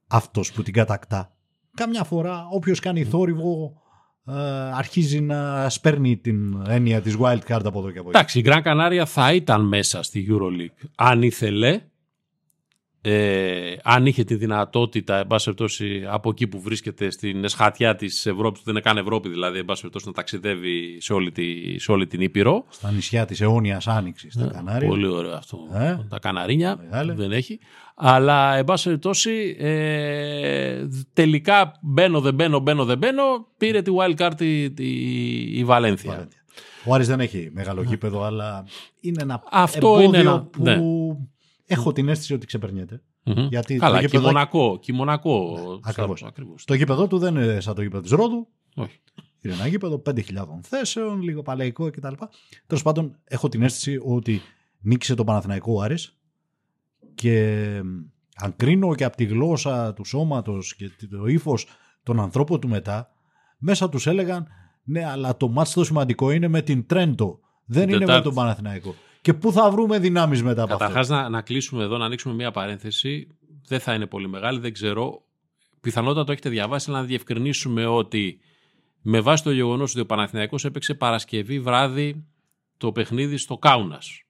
[0.07, 1.31] αυτός που την κατακτά.
[1.73, 3.81] Καμιά φορά όποιος κάνει θόρυβο
[4.27, 4.33] ε,
[4.73, 8.17] αρχίζει να σπέρνει την έννοια της wild card από εδώ και από εκεί.
[8.17, 11.81] Εντάξει, η Γκραν Κανάρια θα ήταν μέσα στη Euroleague αν ήθελε,
[13.01, 18.25] ε, αν είχε τη δυνατότητα, εν πάση περιπτώσει, από εκεί που βρίσκεται στην εσχατιά της
[18.25, 21.79] Ευρώπης, που δεν είναι καν Ευρώπη δηλαδή, εν πάση περιπτώσει, να ταξιδεύει σε όλη, τη,
[21.79, 22.65] σε όλη την Ήπειρο.
[22.69, 24.87] Στα νησιά της αιώνιας άνοιξης, στα Κανάρια.
[24.87, 25.59] Πολύ ωραίο αυτό.
[25.73, 27.13] Ε, τα Καναρίνια μεγάλε.
[27.13, 27.59] δεν έχει.
[27.95, 33.23] Αλλά, εν πάση περιπτώσει, ε, τελικά μπαίνω, δεν μπαίνω, μπαίνω, δεν μπαίνω.
[33.57, 36.11] Πήρε τη wild card η, η, η Βαλένθια.
[36.11, 36.41] Βαλένθια.
[36.85, 38.65] Ο Άρης δεν έχει μεγάλο γήπεδο, αλλά
[38.99, 40.77] είναι ένα Αυτό εμπόδιο είναι ένα- που ναι.
[41.67, 43.01] Έχω την αίσθηση ότι ξεπερνιέται.
[43.23, 43.47] Μμμ.
[43.49, 44.79] Γιατί Καλά, το και γήπεδο- Μονακό.
[44.81, 45.57] Και Μονακό.
[45.83, 46.23] ακριβώς.
[46.23, 46.65] ακριβώς.
[46.65, 48.47] Το γήπεδο του δεν είναι σαν το γήπεδο της Ρόδου.
[48.75, 48.99] Όχι.
[49.41, 52.13] Είναι ένα γήπεδο 5.000 θέσεων, λίγο παλαϊκό κτλ.
[52.67, 54.41] Τέλος πάντων, έχω την αίσθηση ότι
[54.79, 56.17] νίκησε το Παναθηναϊκό ο Άρης
[57.15, 57.87] και μ,
[58.35, 61.67] αν κρίνω και από τη γλώσσα του σώματος και το ύφος
[62.03, 63.11] των ανθρώπων του μετά,
[63.57, 64.47] μέσα τους έλεγαν
[64.83, 67.39] ναι, αλλά το μάτς το σημαντικό είναι με την Τρέντο.
[67.65, 68.23] Δεν Την είναι με Τετάρτη.
[68.23, 68.95] τον Παναθηναϊκό.
[69.27, 72.33] Και πού θα βρούμε δυνάμεις μετά από αυτό; Καταρχάς, να, να κλείσουμε εδώ, να ανοίξουμε
[72.33, 73.27] μία παρένθεση.
[73.67, 75.23] Δεν θα είναι πολύ μεγάλη, δεν ξέρω.
[75.81, 78.39] Πιθανότατα το έχετε διαβάσει, αλλά να διευκρινίσουμε ότι
[79.01, 82.25] με βάση το γεγονός ότι ο Παναθηναϊκός έπαιξε Παρασκευή βράδυ
[82.77, 84.23] το παιχνίδι στο Κάουνας.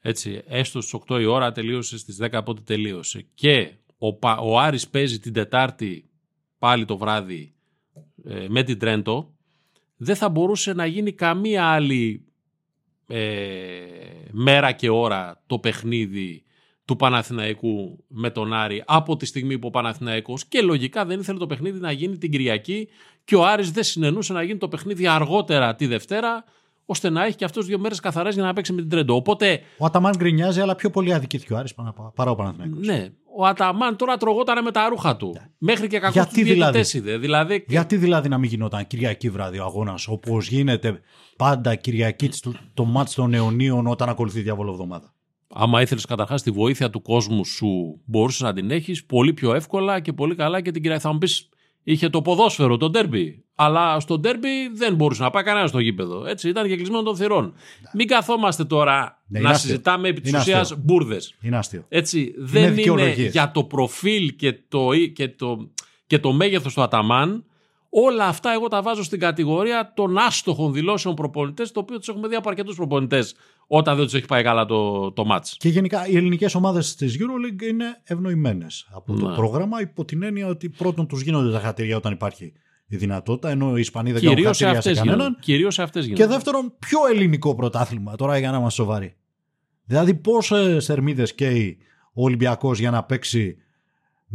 [0.00, 3.26] Έτσι, έστω στις 8 η ώρα, τελείωσε στις 10 από ό,τι τελείωσε.
[3.34, 6.10] Και ο, Πα- ο Άρης παίζει την Τετάρτη
[6.58, 7.54] πάλι το βράδυ
[8.24, 9.34] ε, με την Τρέντο.
[9.96, 12.24] Δεν θα μπορούσε να γίνει καμία άλλη
[13.06, 13.80] ε,
[14.30, 16.44] μέρα και ώρα το παιχνίδι
[16.84, 21.38] του Παναθηναϊκού με τον Άρη από τη στιγμή που ο Παναθηναϊκός και λογικά δεν ήθελε
[21.38, 22.88] το παιχνίδι να γίνει την Κυριακή
[23.24, 26.44] και ο Άρης δεν συνενούσε να γίνει το παιχνίδι αργότερα τη Δευτέρα
[26.86, 29.14] ώστε να έχει και αυτός δύο μέρες καθαρές για να παίξει με την Τρέντο.
[29.14, 32.86] Οπότε, Ο Αταμάν γκρινιάζει, αλλά πιο πολύ αδικήθηκε ο Άρης παρά- παρά ο Παναθηναϊκός.
[32.86, 35.36] ναι, ο Αταμάν τώρα τρογότανε με τα ρούχα του.
[35.58, 36.22] Μέχρι και κακός Ναι.
[36.22, 37.18] Γιατί τους δηλαδή; διαιτητές είδε.
[37.18, 41.00] Δηλαδή, Γιατί δηλαδή να μην γινόταν Κυριακή βράδυ ο αγώνας, όπως γίνεται
[41.36, 45.14] πάντα Κυριακή στο- το μάτς των αιωνίων όταν ακολουθεί διάβολο εβδομάδα;
[45.54, 50.00] άμα ήθελες καταρχάς τη βοήθεια του κόσμου σου μπορούσες να την έχεις πολύ πιο εύκολα
[50.00, 51.02] και πολύ καλά και την Κυριακή.
[51.02, 51.48] Θα μου πεις,
[51.84, 53.44] είχε το ποδόσφαιρο, το ντέρμπι.
[53.54, 56.26] Αλλά στο ντέρμπι δεν μπορούσε να πάει κανένας στο γήπεδο.
[56.26, 57.54] Έτσι, ήταν και κλεισμένο των θυρών.
[57.92, 59.68] Μην καθόμαστε τώρα Ναι, είναι να αστείο.
[59.70, 60.78] συζητάμε επί της Είναι ουσίας αστείο.
[60.84, 61.34] μπουρδες.
[61.40, 61.84] Είναι άστιο.
[61.88, 63.32] Έτσι, δεν είναι δικαιολογίες.
[63.32, 65.70] για το προφίλ και το, και το,
[66.06, 67.44] και το μέγεθος του Αταμάν.
[67.96, 72.28] Όλα αυτά εγώ τα βάζω στην κατηγορία των άστοχων δηλώσεων προπονητές, το οποίο τους έχουμε
[72.28, 73.34] δει από αρκετούς προπονητές
[73.66, 75.56] όταν δεν τους έχει πάει καλά το, το μάτς.
[75.58, 79.34] Και γενικά οι ελληνικές ομάδες της Euroleague είναι ευνοημένες από το Ναι.
[79.34, 82.52] πρόγραμμα υπό την έννοια ότι πρώτον τους γίνονται τα χατήρια όταν υπάρχει
[82.86, 85.26] η δυνατότητα, ενώ οι Ισπανοί δεν κάνουν Κυρίως σε χατήρια σε, αυτές κανέναν.
[85.26, 85.42] γίνονται.
[85.44, 86.32] Κυρίως σε αυτές Και γίνονται.
[86.34, 89.14] δεύτερον, πιο ελληνικό πρωτάθλημα, τώρα για να είμαστε σοβαροί.
[89.84, 91.78] Δηλαδή, πόσες θερμίδες καίει
[92.14, 93.56] ο Ολυμπιακός για να παίξει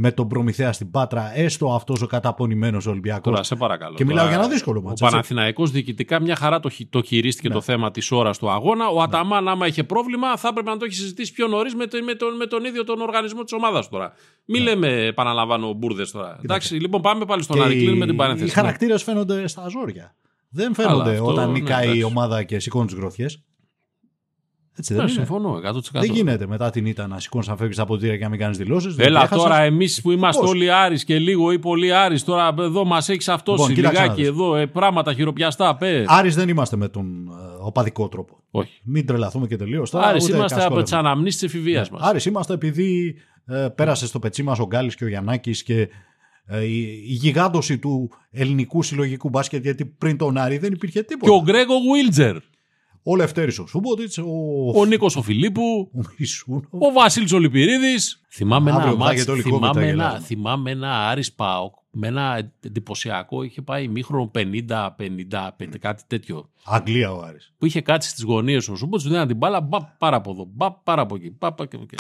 [0.01, 3.31] με τον Προμηθέα στην Πάτρα, έστω αυτός ο καταπονημένος Ολυμπιακός.
[3.31, 3.95] Τώρα, σε παρακαλώ.
[3.95, 5.13] Και μιλάω Τώρα, για ένα δύσκολο Ο μάτς, έτσι.
[5.13, 7.53] Παναθηναϊκός διοικητικά μια χαρά το, χει- το χειρίστηκε Ναι.
[7.53, 8.88] το θέμα της ώρας του αγώνα.
[8.88, 12.03] Ο Αταμάν, άμα είχε πρόβλημα, θα έπρεπε να το έχει συζητήσει πιο νωρίς με, το-
[12.03, 14.13] με, τον, με τον ίδιο τον οργανισμό της ομάδας τώρα.
[14.45, 16.39] Μην λέμε, επαναλαμβάνω, μπουρδες τώρα.
[16.43, 17.63] Εντάξει, λοιπόν, πάμε πάλι στον Ναι.
[17.63, 17.79] Και Άρη.
[17.79, 18.49] Κλείνουμε την οι- παρένθεση.
[18.49, 20.15] Οι χαρακτήρες φαίνονται στα ζόρια.
[20.49, 22.03] Δεν Καλά, φαίνονται αυτό, όταν ναι, νικάει η εντάξει.
[22.03, 23.43] ομάδα και σηκώνει τις γροθιές.
[24.79, 25.17] Έτσι Ναι, δεν είναι.
[25.17, 25.81] συμφωνώ 100%.
[25.91, 28.57] Δεν γίνεται μετά την ήττα να σηκώνεις να φεύγεις από ποτήρια και να μην κάνεις
[28.57, 28.95] δηλώσεις.
[28.97, 32.85] Έλα τώρα, εμείς που είμαστε Πώς; όλοι Άρης και λίγο ή πολύ Άρης, τώρα εδώ
[32.85, 34.29] μας έχεις αυτό Λοιπόν, κοίταξε να λιγάκι δεις.
[34.29, 35.75] εδώ, ε, πράγματα χειροπιαστά.
[35.75, 36.05] Πες.
[36.07, 38.37] Άρης δεν είμαστε με τον ε, οπαδικό τρόπο.
[38.51, 38.81] Όχι.
[38.83, 39.93] Μην τρελαθούμε και τελείως.
[39.93, 42.01] Άρης είμαστε από τις αναμνήσεις της εφηβείας μας.
[42.03, 43.15] Άρης είμαστε επειδή
[43.45, 45.87] ε, πέρασε στο πετσί μας ο Γκάλης και ο Γιαννάκης και
[46.45, 51.05] ε, η, η γιγάντωση του ελληνικού συλλογικού μπάσκετ γιατί πριν τον Άρη δεν υπήρχε Και
[51.05, 51.31] τίποτα.
[51.33, 52.35] ο Γκρέγκο Βίλτζερ,
[53.03, 54.23] Ο Λευτέρης ο Σούμποτιτς, ο,
[54.79, 56.63] ο Νίκος ο Φιλίππου, ο Μισούνο.
[56.71, 57.95] ο Βασίλης Ολυπηρίδη.
[58.29, 60.19] Θυμάμαι ένα Αύριο μάτς, πάγεται όλη η θυμάμαι, κόβητα, ένα, γελάμε.
[60.19, 64.89] θυμάμαι ένα Άρης Πάοκ με ένα εντυπωσιακό, είχε πάει μήχρονο 50-50,
[65.79, 66.49] κάτι τέτοιο.
[66.65, 67.53] Αγγλία ο Άρης.
[67.57, 70.47] Που είχε κάτσει στις γωνίες ο Σούμποτ, του δίνανε την μπάλα, μπαπ, πάρα από εδώ,
[70.53, 71.95] μπαπ, πάρα από εκεί, μπαπ, και από εκεί.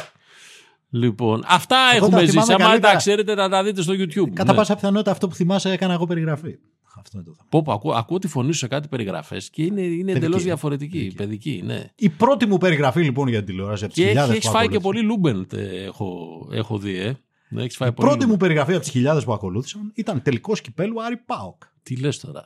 [0.89, 2.31] Λοιπόν, αυτά Εγώ έχουμε τα ζήσει.
[2.41, 2.95] θυμάμαι Άμα δεν τα καλύτερα.
[2.97, 4.29] ξέρετε, να τα δείτε στο YouTube.
[4.33, 4.57] Κατά Ναι.
[4.57, 6.55] πάσα πιθανότητα αυτό που θυμάσαι έκανα εγώ περιγραφή.
[6.99, 7.47] Αυτό είναι το θέμα.
[7.49, 10.43] Πω, πω, ακούω, ακούω τη φωνή σου σε κάτι περιγραφές και είναι, είναι εντελώς Παιδική.
[10.43, 10.97] διαφορετική.
[10.97, 11.15] Παιδική.
[11.15, 11.89] Παιδική, ναι.
[11.95, 14.67] Η πρώτη μου περιγραφή λοιπόν για την τηλεόραση από τις Και χιλιάδες έχει που φάει
[14.67, 15.19] και ακολούθησαν.
[15.21, 17.13] πολύ Λούμπεν, ε, έχω, έχω δει, ε.
[17.49, 18.47] Ναι, έχεις φάει Η πολύ πρώτη μου Λούμπεν.
[18.47, 21.61] περιγραφή από τις χιλιάδες που ακολούθησαν ήταν τελικός κυπέλου Άρη Πάοκ.
[21.83, 22.45] Τι λες τώρα;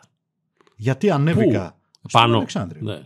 [0.76, 2.36] Γιατί ανέβηκα στο Πάνω.
[2.38, 3.00] Αλεξάνδριο Ναι.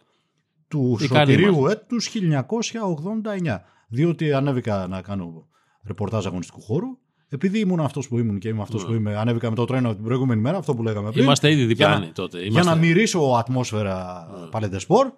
[0.68, 3.64] του Ικανοί σωτηρίου έτους 1989.
[3.88, 5.48] Διότι ανέβηκα να κάνω
[5.84, 6.88] ρεπορτάζ αγωνιστικού χώρου.
[7.30, 8.88] Επειδή ήμουν αυτός που ήμουν και είμαι αυτός Ναι.
[8.90, 11.24] που είμαι, ανέβηκα με το τρένο την προηγούμενη μέρα, αυτό που λέγαμε πριν.
[11.24, 12.38] Είμαστε ήδη Για να- διπλάνοι τότε.
[12.38, 12.70] Για Είμαστε...
[12.70, 14.48] να μυρίσω ατμόσφαιρα Ναι.
[14.48, 15.12] Παλεντεσπορ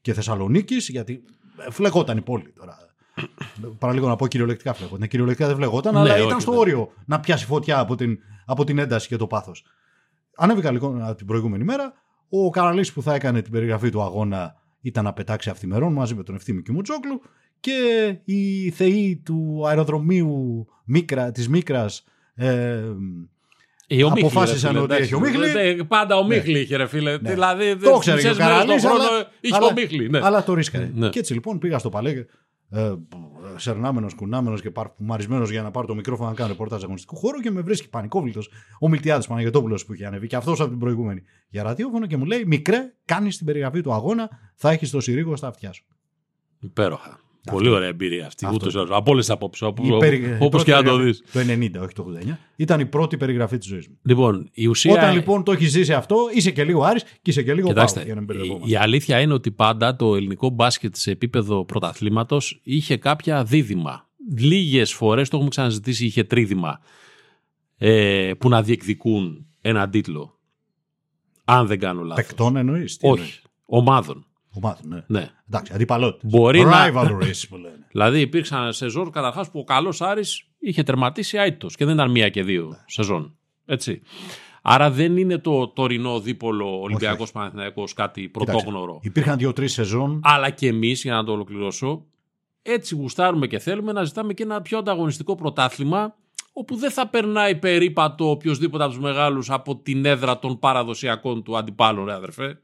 [0.00, 1.22] και Θεσσαλονίκης, γιατί
[1.70, 2.76] φλεγόταν η πόλη τώρα.
[3.78, 5.00] Παραλίγο να πω κυριολεκτικά φλεγόταν.
[5.00, 7.94] Ναι, Κυριολεκτικά δεν φλεγόταν, Ναι, αλλά όχι, ήταν στο δεν- όριο να πιάσει φωτιά από
[7.94, 9.64] την, από την ένταση και το πάθος.
[10.36, 11.92] Ανέβηκα λοιπόν από την προηγούμενη μέρα.
[12.28, 16.22] Ο Καραλής που θα έκανε την περιγραφή του αγώνα ήταν να πετάξει αυθημερών μαζί με
[16.22, 17.20] τον Ευθύμη Κιμουτζόκλου
[17.64, 22.48] και οι θεοί του αεροδρομίου Μίκρα, της Μίκρας ε,
[23.86, 25.02] Ε, ο Μίχλη, αποφάσισαν ρε φίλε, ότι εντάξει.
[25.04, 25.74] έχει ο Μίχλη.
[25.76, 27.18] Ναι, πάντα ο Μίχλη είχε, ρε φίλε.
[27.18, 27.30] Ναι.
[27.30, 30.08] Δηλαδή, Το ξέρει και ο μισές μέρες Καραλής, τον χρόνο αλλά- είχε αλλά- ο Μίχλη.
[30.08, 30.20] Ναι.
[30.22, 30.90] Αλλά το ρίσκαρε.
[30.94, 31.08] Ναι.
[31.08, 32.24] Και έτσι λοιπόν πήγα στο παλέ,
[32.70, 32.94] ε,
[33.56, 37.50] σερνάμενος, κουνάμενος και παρφουμαρισμένο για να πάρω το μικρόφωνο να κάνω ρεπορτάζ αγωνιστικού χώρου και
[37.50, 38.50] με βρίσκει πανικόβλητος
[38.80, 42.24] ο Μιλτιάδης Παναγιοτόπουλος που είχε ανέβει και αυτός από την προηγούμενη για ραδιόφωνο και μου
[42.24, 45.84] λέει: Μικρέ, κάνεις την περιγραφή του αγώνα, θα έχεις το συρίγο στα αυτιά σου.
[46.60, 47.18] Υπέροχα.
[47.50, 48.44] Πολύ ωραία εμπειρία αυτή.
[48.44, 48.56] Αυτό.
[48.56, 48.90] Ούτως ή άλλως.
[48.90, 49.66] Από όλες τις απόψεις.
[49.82, 51.32] Η περι- η Όπως πρώτη και να το περιγραφή- δεις.
[51.32, 52.38] Το 90, όχι το 89.
[52.56, 53.98] Ήταν η πρώτη περιγραφή της ζωής μου.
[54.02, 54.92] Λοιπόν, η ουσία.
[54.92, 57.98] Όταν λοιπόν το έχεις ζήσει αυτό, είσαι και λίγο Άρης και είσαι και λίγο Κοιτάξτε,
[57.98, 58.06] Πάο.
[58.06, 58.72] Για να μην η, μπερδευόμαστε.
[58.74, 64.08] η αλήθεια είναι ότι πάντα το ελληνικό μπάσκετ σε επίπεδο πρωταθλήματος είχε κάποια δίδυμα.
[64.38, 66.80] Λίγες φορές, το έχουμε ξαναζητήσει, είχε τρίδημα
[67.78, 70.38] ε, που να διεκδικούν έναν τίτλο.
[71.44, 72.24] Αν δεν κάνω λάθος.
[72.26, 72.98] Παικτών εννοείς.
[73.00, 73.40] Όχι.
[73.66, 74.26] Ομάδων.
[74.54, 75.04] Ομάδων, ναι.
[75.06, 75.30] Ναι.
[75.48, 76.30] Εντάξει, αντιπαλότητες.
[76.30, 77.86] Μπορεί να- Rivalries που λένε.
[77.90, 82.28] Δηλαδή υπήρξαν σεζόν καταρχάς που ο καλός Άρης είχε τερματίσει άιτο και δεν ήταν μία
[82.28, 83.36] και δύο σεζόν.
[83.66, 84.02] Έτσι.
[84.62, 88.98] Άρα δεν είναι το τωρινό δίπολο Ολυμπιακός Παναθηναϊκός κάτι πρωτόγνωρο.
[89.02, 90.20] Υπήρχαν δύο-τρεις σεζόν.
[90.22, 92.04] Αλλά και εμείς, για να το ολοκληρώσω,
[92.62, 96.14] έτσι γουστάρουμε και θέλουμε να ζητάμε και ένα πιο ανταγωνιστικό πρωτάθλημα
[96.52, 101.56] όπου δεν θα περνάει περίπατο οποιοδήποτε από τους μεγάλους από την έδρα των παραδοσιακών του
[101.56, 102.58] αντιπάλων, ρε αδερφέ.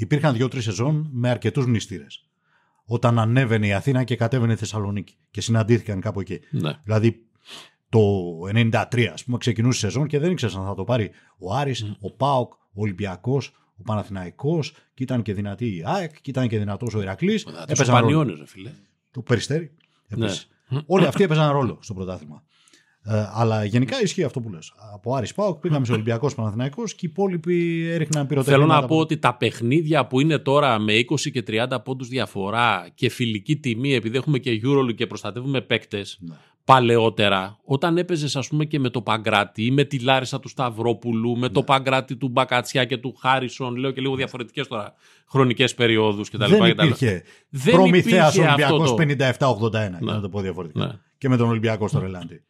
[0.00, 2.28] Υπήρχαν δύο-τρει σεζόν με αρκετούς μνηστήρες.
[2.84, 6.40] Όταν ανέβαινε η Αθήνα και κατέβαινε η Θεσσαλονίκη και συναντήθηκαν κάπου εκεί.
[6.50, 6.78] Ναι.
[6.84, 7.26] Δηλαδή
[7.88, 8.00] το
[8.54, 11.96] 93, ας πούμε, ξεκινούσε η σεζόν και δεν ήξερε αν θα το πάρει ο Άρης,
[12.00, 16.58] ο Πάοκ, ο Ολυμπιακός, ο Παναθηναϊκός και ήταν και δυνατή η ΑΕΚ και ήταν και
[16.58, 17.46] δυνατός ο Ηρακλής.
[17.68, 18.72] Τους Πανιόνιο, ρε φίλε.
[19.10, 19.74] Το Περιστέρι.
[20.08, 20.48] Επίσης.
[20.68, 20.80] Ναι.
[20.86, 22.42] Όλοι αυτοί έπαιζαν ρόλο στο πρωτάθλημα.
[23.10, 24.72] Ε, αλλά γενικά ισχύει αυτό που λες.
[24.94, 28.66] Από Άρης Πάοκ πήγαμε σε Ολυμπιακός Παναθηναϊκός και οι υπόλοιποι έριχναν πυροτεχνήματα.
[28.72, 32.88] Θέλω να πω ότι τα παιχνίδια που είναι τώρα με 20 και 30 πόντους διαφορά
[32.94, 36.34] και φιλική τιμή, επειδή έχουμε και EuroLeague και προστατεύουμε παίκτες Ναι.
[36.64, 41.32] παλαιότερα, όταν έπαιζες, ας πούμε, και με το Παγκράτη ή με τη Λάρισα του Σταυρόπουλου,
[41.36, 41.52] με Ναι.
[41.52, 44.94] το Παγκράτη του Μπακατσιά και του Χάρισον, λέω και λίγο διαφορετικές τώρα
[45.28, 46.44] χρονικές περιόδους κτλ.
[46.56, 50.86] Δεν υπήρχε Δεν Προμηθέας υπήρχε αυτό Ολυμπιακός το- 57-81, για να το πω διαφορετικά.
[50.86, 50.92] Ναι.
[51.18, 52.42] Και με τον Ολυμπιακό στο Ρελάντι.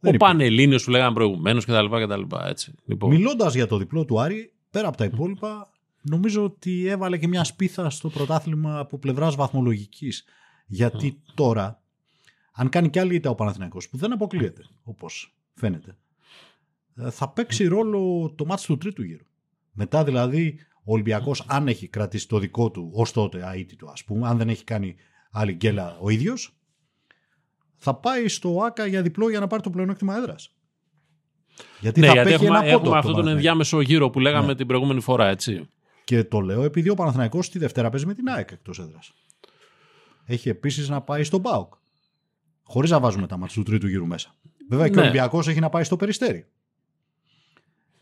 [0.00, 0.32] Ο Δεν υπήρχε.
[0.32, 1.86] Πανελλήνιος που λέγαμε προηγουμένως κτλ.
[1.86, 2.74] κτλ έτσι.
[2.84, 5.70] Λοιπόν, Μιλώντας για το διπλό του Άρη, πέρα από τα υπόλοιπα,
[6.02, 10.24] νομίζω ότι έβαλε και μια σπίθα στο πρωτάθλημα από πλευράς βαθμολογικής.
[10.66, 11.82] Γιατί τώρα,
[12.52, 15.96] αν κάνει και άλλη ήττα ο Παναθηναϊκός, που δεν αποκλείεται, όπως φαίνεται,
[16.96, 19.24] ε, θα παίξει ρόλο το μάτς του τρίτου γύρου.
[19.72, 24.28] Μετά δηλαδή ο Ολυμπιακός αν έχει κρατήσει το δικό του ως τότε αίτητο ας πούμε,
[24.28, 24.94] αν δεν έχει κάνει
[25.30, 26.59] άλλη γκέλα ο ίδιος,
[27.82, 30.54] θα πάει στο ΆΚΑ για διπλό για να πάρει το πλεονέκτημα έδρας.
[31.80, 33.36] Γιατί ναι, θα γιατί παίξει έχουμε, ένα πόντο έχουμε το αυτόν τον Παναθηναϊκό.
[33.36, 34.54] ενδιάμεσο γύρο που λέγαμε Ναι.
[34.54, 35.68] την προηγούμενη φορά, έτσι.
[36.04, 39.12] Και το λέω επειδή ο Παναθηναϊκός τη Δευτέρα παίζει με την ΑΕΚ εκτός έδρας.
[40.26, 41.72] Έχει επίσης να πάει στον ΠΑΟΚ.
[42.62, 44.34] Χωρίς να βάζουμε τα μάτια του τρίτου γύρου μέσα.
[44.68, 45.02] Βέβαια και ο Ναι.
[45.02, 46.46] Ολυμπιακός έχει να πάει στο Περιστέρι.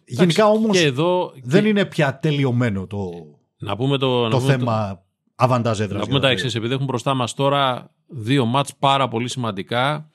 [0.04, 1.32] Γενικά όμως Και εδώ.
[1.42, 3.10] δεν και- είναι πια τελειωμένο το,
[3.58, 5.90] Να πούμε το, να το πούμε θέμα αβαντάζ έδρας.
[5.90, 9.28] Να για πούμε τα το εξής, επειδή έχουν μπροστά μας τώρα δύο μάτς πάρα πολύ
[9.28, 10.10] σημαντικά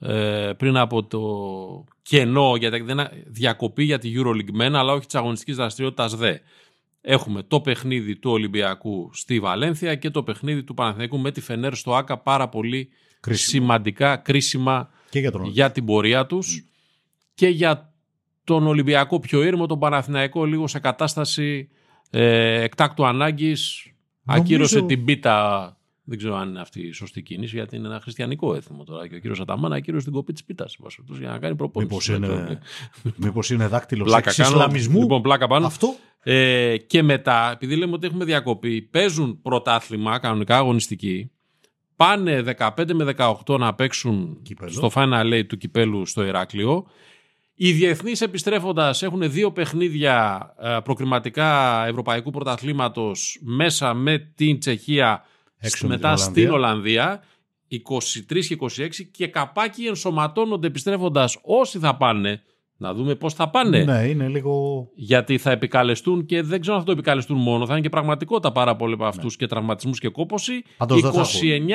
[0.00, 1.20] ε, πριν από το
[2.02, 6.36] κενό για τα, δεν, διακοπή για τη EuroLeague μένα, αλλά όχι της αγωνιστικής δραστηριότητας δε.
[7.00, 11.74] Έχουμε το παιχνίδι του Ολυμπιακού στη Βαλένθια και το παιχνίδι του Παναθηναϊκού με τη Φενέρ
[11.74, 12.88] στο ΆΚΑ πάρα πολύ
[13.20, 13.62] Κρίσιμο.
[13.64, 16.64] σημαντικά, κρίσιμα Και για τον για την πορεία τους
[17.34, 17.92] και για
[18.44, 21.68] τον Ολυμπιακό πιο ήρμο, τον Παναθηναϊκό λίγο σε κατάσταση
[22.10, 25.76] ε, εκτάκτου ανάγκης Νομίζω- ακύρωσε την πίτα
[26.08, 29.14] δεν ξέρω αν είναι αυτή η σωστή κίνηση γιατί είναι ένα χριστιανικό έθιμο τώρα και
[29.14, 31.92] ο κύριος Αταμάνα ακύρωσε την κοπή της πίτας εν πάση περιπτώσει, για να κάνει προπόνηση.
[31.92, 32.60] Μήπως είναι,
[33.16, 34.48] μήπως είναι δάκτυλος πλάκα κάνω.
[34.48, 35.00] εξισλαμισμού.
[35.00, 35.66] Λοιπόν, πλάκα πάνω.
[35.66, 41.30] Αυτό Ε, και μετά, επειδή λέμε ότι έχουμε διακοπή, παίζουν πρωτάθλημα, κανονικά αγωνιστική,
[41.96, 44.70] πάνε 15 με 18 να παίξουν Κύπελλο.
[44.70, 46.86] στο Final Eight του κυπέλου στο Ηράκλειο
[47.54, 55.24] Οι διεθνείς επιστρέφοντας έχουν δύο παιχνίδια ε, προκριματικά Ευρωπαϊκού Πρωταθλήματος μέσα με την Τσεχία,
[55.58, 57.22] Έξω με μετά την στην Ολλανδία.
[57.70, 62.42] 23 και 26 και καπάκι ενσωματώνονται επιστρέφοντας όσοι θα πάνε.
[62.80, 63.84] Να δούμε πώς θα πάνε.
[63.84, 64.88] Ναι, είναι λίγο.
[64.94, 67.66] Γιατί θα επικαλεστούν και δεν ξέρω αν θα το επικαλεστούν μόνο.
[67.66, 70.52] Θα είναι και πραγματικότητα πάρα πολλοί από αυτούς και τραυματισμούς και κόπωση.
[70.52, 70.60] Ναι.
[70.76, 71.26] Πάντως δεν θα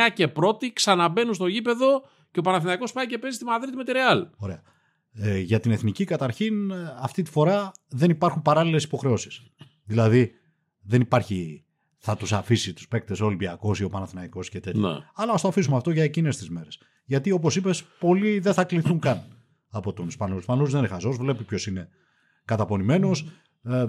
[0.10, 3.84] 29 και πρώτοι ξαναμπαίνουν στο γήπεδο και ο Παναθηναϊκός πάει και παίζει στη Μαδρίτη με
[3.84, 4.28] τη Ρεάλ.
[4.38, 4.62] Ωραία.
[5.14, 9.42] Ε, για την εθνική, καταρχήν, ε, αυτή τη φορά δεν υπάρχουν παράλληλες υποχρεώσεις.
[9.84, 10.32] Δηλαδή,
[10.82, 11.66] δεν υπάρχει.
[12.06, 14.82] Θα τους αφήσει τους παίκτες ο Ολυμπιακός ή ο Παναθηναϊκός και τέτοια.
[14.82, 14.98] Ναι.
[15.16, 16.80] Αλλά ας το αφήσουμε αυτό για εκείνες τις μέρες.
[17.06, 19.22] Γιατί, όπως είπες, πολλοί δεν θα κληθούν καν
[19.70, 20.36] από τον Ισπανό.
[20.36, 21.88] Ο Ισπανό δεν είναι χαζός, βλέπει ποιος είναι
[22.46, 23.26] καταπονημένος.
[23.64, 23.86] Ε,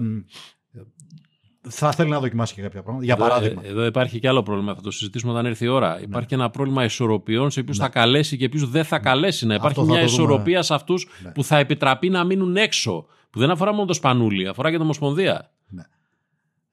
[1.69, 3.05] θα θέλει να δοκιμάσει και κάποια πράγματα.
[3.05, 3.61] Για Εδώ- παράδειγμα.
[3.65, 4.75] ε, Εδώ υπάρχει και άλλο πρόβλημα.
[4.75, 6.01] Θα το συζητήσουμε όταν έρθει η ώρα.
[6.01, 9.45] Υπάρχει και ένα πρόβλημα ισορροπιών σε ποιους θα καλέσει και ποιους δεν θα καλέσει.
[9.45, 10.23] Να υπάρχει Αυτό θα μια το δούμε.
[10.23, 11.31] ισορροπία σε αυτούς Ναι.
[11.31, 13.05] που θα επιτραπεί να μείνουν έξω.
[13.29, 15.49] Που δεν αφορά μόνο το Σπανούλι, αφορά και το Ομοσπονδία.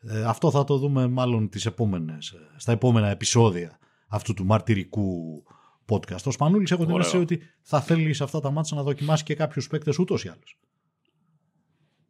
[0.03, 5.43] Ε, αυτό θα το δούμε μάλλον τις επόμενες, ε, στα επόμενα επεισόδια αυτού του μαρτυρικού
[5.89, 6.23] podcast.
[6.25, 7.07] Ο Σπανούλης έχω την Ωραίο.
[7.07, 10.29] αίσθηση ότι θα θέλεις σε αυτά τα μάτια να δοκιμάσεις και κάποιους παίκτες ούτως ή
[10.29, 10.59] άλλως.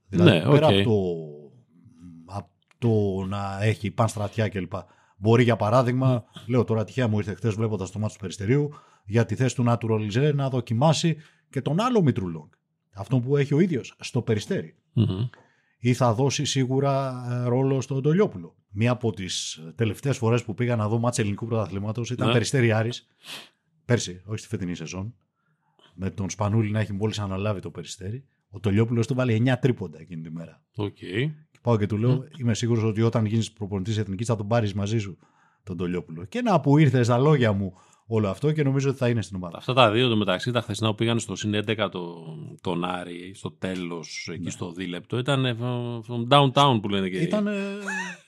[0.09, 0.73] Δηλαδή Ναι, πέρα οκ.
[0.73, 1.01] από, το,
[2.35, 4.73] από το να έχει πανστρατιά κλπ.
[5.17, 8.71] Μπορεί για παράδειγμα, λέω τώρα τυχαία μου ήρθε χθες βλέποντας το ματς του Περιστερίου,
[9.05, 11.17] για τη θέση του naturalized να δοκιμάσει
[11.51, 12.49] και τον άλλο Μήτρου-Λονγκ.
[12.95, 15.29] Αυτό που έχει ο ίδιος στο Περιστέρι Μμμ.
[15.85, 18.55] Ή θα δώσει σίγουρα ε, ρόλο στον Τολιόπουλο.
[18.71, 22.33] Μία από τις τελευταίες φορές που πήγα να δω ματς ελληνικού πρωταθλήματος ήταν Ναι.
[22.33, 23.07] Περιστέρι Άρης,
[23.85, 25.15] πέρσι, όχι στη φετινή σεζόν,
[25.95, 28.25] με τον Σπανούλη να έχει μόλις αναλάβει το Περιστέρι.
[28.51, 30.63] Ο Τολιόπουλος του βάλει 9 τρίποντα εκείνη τη μέρα.
[30.75, 30.95] Οκ.
[30.95, 31.31] Και
[31.63, 34.99] πάω και του λέω: Είμαι σίγουρος ότι όταν γίνεις προπονητής εθνικής θα τον πάρεις μαζί
[34.99, 35.19] σου
[35.63, 36.25] τον Τολιόπουλο.
[36.25, 37.75] Και να που ήρθε στα λόγια μου
[38.15, 39.57] όλο αυτό και νομίζω ότι θα είναι στην ομάδα.
[39.57, 42.15] Αυτά τα δύο το μεταξύ, τα χθεσινά που πήγαν στο συν 11 το,
[42.61, 45.57] τον Άρη, στο τέλος, εκεί στο δίλεπτο, ήταν ε,
[46.09, 47.19] from downtown που λένε και.
[47.19, 47.47] Ήταν.
[47.47, 47.53] ε,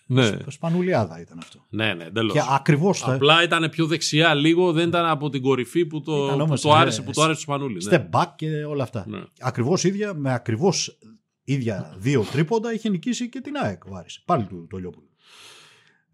[0.07, 1.65] Ναι, σπ- Σπανουλιάδα ήταν αυτό.
[1.69, 2.33] ναι, ναι, εντελώς.
[2.33, 3.09] Και ακριβώς.
[3.09, 6.61] Απλά ήταν πιο δεξιά λίγο, δεν ήταν από την κορυφή που το, Ήταν που όμως,
[6.61, 7.85] το ε, άρεσε, που το άρεσε του Σπανούλη.
[7.85, 8.09] Ναι.
[8.13, 9.05] step back και όλα αυτά.
[9.09, 9.23] Ναι.
[9.41, 10.99] Ακριβώς ίδια, με ακριβώς
[11.45, 14.23] ίδια δύο τρίποντα είχε νικήσει και την ΑΕΚ ο Άρης.
[14.25, 15.07] Πάλι του το Λιόπουλο.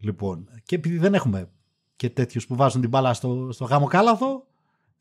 [0.01, 1.51] Λοιπόν, και επειδή δεν έχουμε
[2.01, 4.47] και τέτοιους που βάζουν την μπάλα στο, στο γάμο κάλαθο,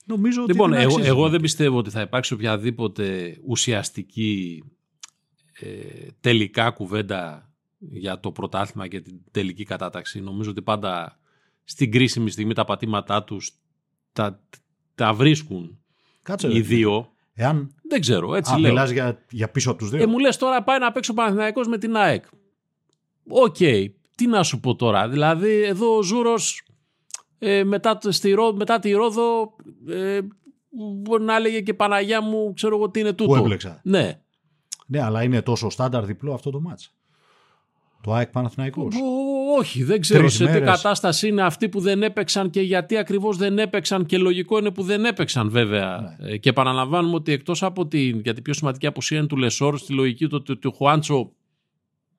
[0.06, 0.52] νομίζω ότι.
[0.52, 1.08] Λοιπόν, την εγώ, αξίζει.
[1.08, 4.64] εγώ δεν πιστεύω ότι θα υπάρξει οποιαδήποτε ουσιαστική
[5.60, 5.68] ε,
[6.22, 10.20] τελικά κουβέντα για το πρωτάθλημα και την τελική κατάταξη.
[10.20, 11.20] Νομίζω ότι πάντα
[11.64, 13.52] στην κρίσιμη στιγμή τα πατήματά τους
[14.14, 14.44] τα,
[14.96, 15.80] τα βρίσκουν
[16.22, 16.48] Κάτσε.
[16.48, 16.60] οι ρε.
[16.60, 17.12] δύο.
[17.34, 17.76] Εάν.
[17.90, 18.70] Δεν ξέρω, έτσι Α, λέω.
[18.70, 20.02] μιλάς για, για πίσω από τους δύο.
[20.02, 22.26] Ε, μου λες τώρα πάει να παίξει ο Παναθηναϊκός με την ΑΕΚ.
[23.28, 23.58] Οκ,
[24.16, 25.10] τι να σου πω τώρα.
[25.10, 26.64] Δηλαδή εδώ ο Ζούρος
[27.40, 29.56] ε, μετά, το- στη, Ρώ- μετά τη Ρόδο
[29.90, 30.20] ε,
[31.02, 33.32] μπορεί να έλεγε και Παναγιά μου ξέρω εγώ τι είναι τούτο.
[33.34, 33.80] που έμπλεξα.
[33.84, 34.20] Ναι.
[34.86, 36.94] Ναι, αλλά είναι τόσο στάνταρ διπλό αυτό το ματς.
[38.02, 38.96] Το ΑΕΚ Παναθηναϊκός.
[38.96, 40.70] Ο- όχι, δεν ξέρω Τρεις σε τι μέρες.
[40.70, 44.84] κατάσταση είναι αυτοί που δεν έπαιξαν και γιατί ακριβώς δεν έπαιξαν και λογικό είναι που
[44.84, 46.16] δεν έπαιξαν βέβαια.
[46.20, 46.32] Ναι.
[46.32, 49.78] Ε, Και επαναλαμβάνουμε ότι εκτός από την, για την πιο σημαντική απουσία είναι του Λεσόρ
[49.78, 51.32] στη λογική του ότι ο Χουάντσο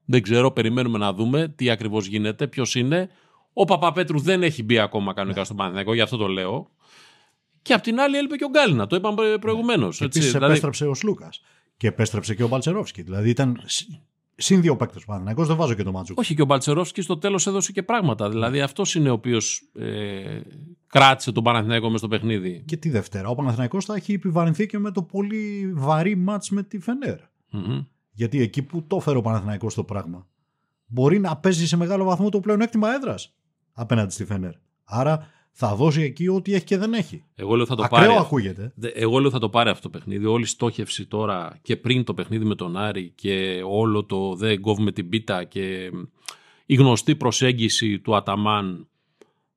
[0.04, 3.08] δεν ξέρω, περιμένουμε να δούμε τι ακριβώς γίνεται, ποιος είναι.
[3.52, 5.12] Ο Παπαπέτρου δεν έχει μπει ακόμα Ναι.
[5.12, 6.70] κανονικά στον Παναθηναϊκό, γι' αυτό το λέω.
[7.62, 9.98] Και απ' την άλλη έλειπε και ο Γκάλινα, το είπαμε προηγουμένως.
[9.98, 10.18] Και έτσι.
[10.18, 11.40] επίσης Δηλαδή, επέστρεψε ο Σλούκας.
[11.76, 13.02] Και επέστρεψε και ο Μπαλτσερόφσκι.
[13.02, 13.88] Δηλαδή ήταν συ-
[14.34, 16.18] συν δύο παίκτες Παναθηναϊκός, δεν βάζω και το Μάτζουκ.
[16.18, 18.28] Όχι, και ο Μπαλτσερόφσκι στο τέλος έδωσε και πράγματα.
[18.30, 20.40] Δηλαδή αυτός είναι ο οποίος ε,
[20.86, 22.62] κράτησε τον Παναθηναϊκό μέσα στο παιχνίδι.
[22.66, 23.28] Και τη Δευτέρα.
[23.28, 27.18] Ο Παναθηναϊκός θα έχει επιβαρυνθεί και με το πολύ βαρύ μάτς με τη Φενέρ.
[27.50, 27.84] Μμμ.
[28.12, 30.26] Γιατί εκεί που το έφερε ο Παναθηναϊκός το πράγμα,
[30.86, 33.34] μπορεί να παίζει σε μεγάλο βαθμό το πλεονέκτημα έδρας
[33.72, 34.52] απέναντι στη Φενέρ.
[34.84, 37.24] Άρα θα δώσει εκεί ό,τι έχει και δεν έχει.
[37.34, 38.20] Εγώ λέω θα το Ακραίο πάρει.
[38.20, 38.72] ακούγεται.
[38.76, 40.24] Δε- Εγώ λέω θα το πάρει αυτό το παιχνίδι.
[40.24, 44.60] Όλη η στόχευση τώρα και πριν το παιχνίδι με τον Άρη και όλο το δεν
[44.60, 45.90] κόβουμε την πίτα και
[46.66, 48.88] η γνωστή προσέγγιση του Αταμάν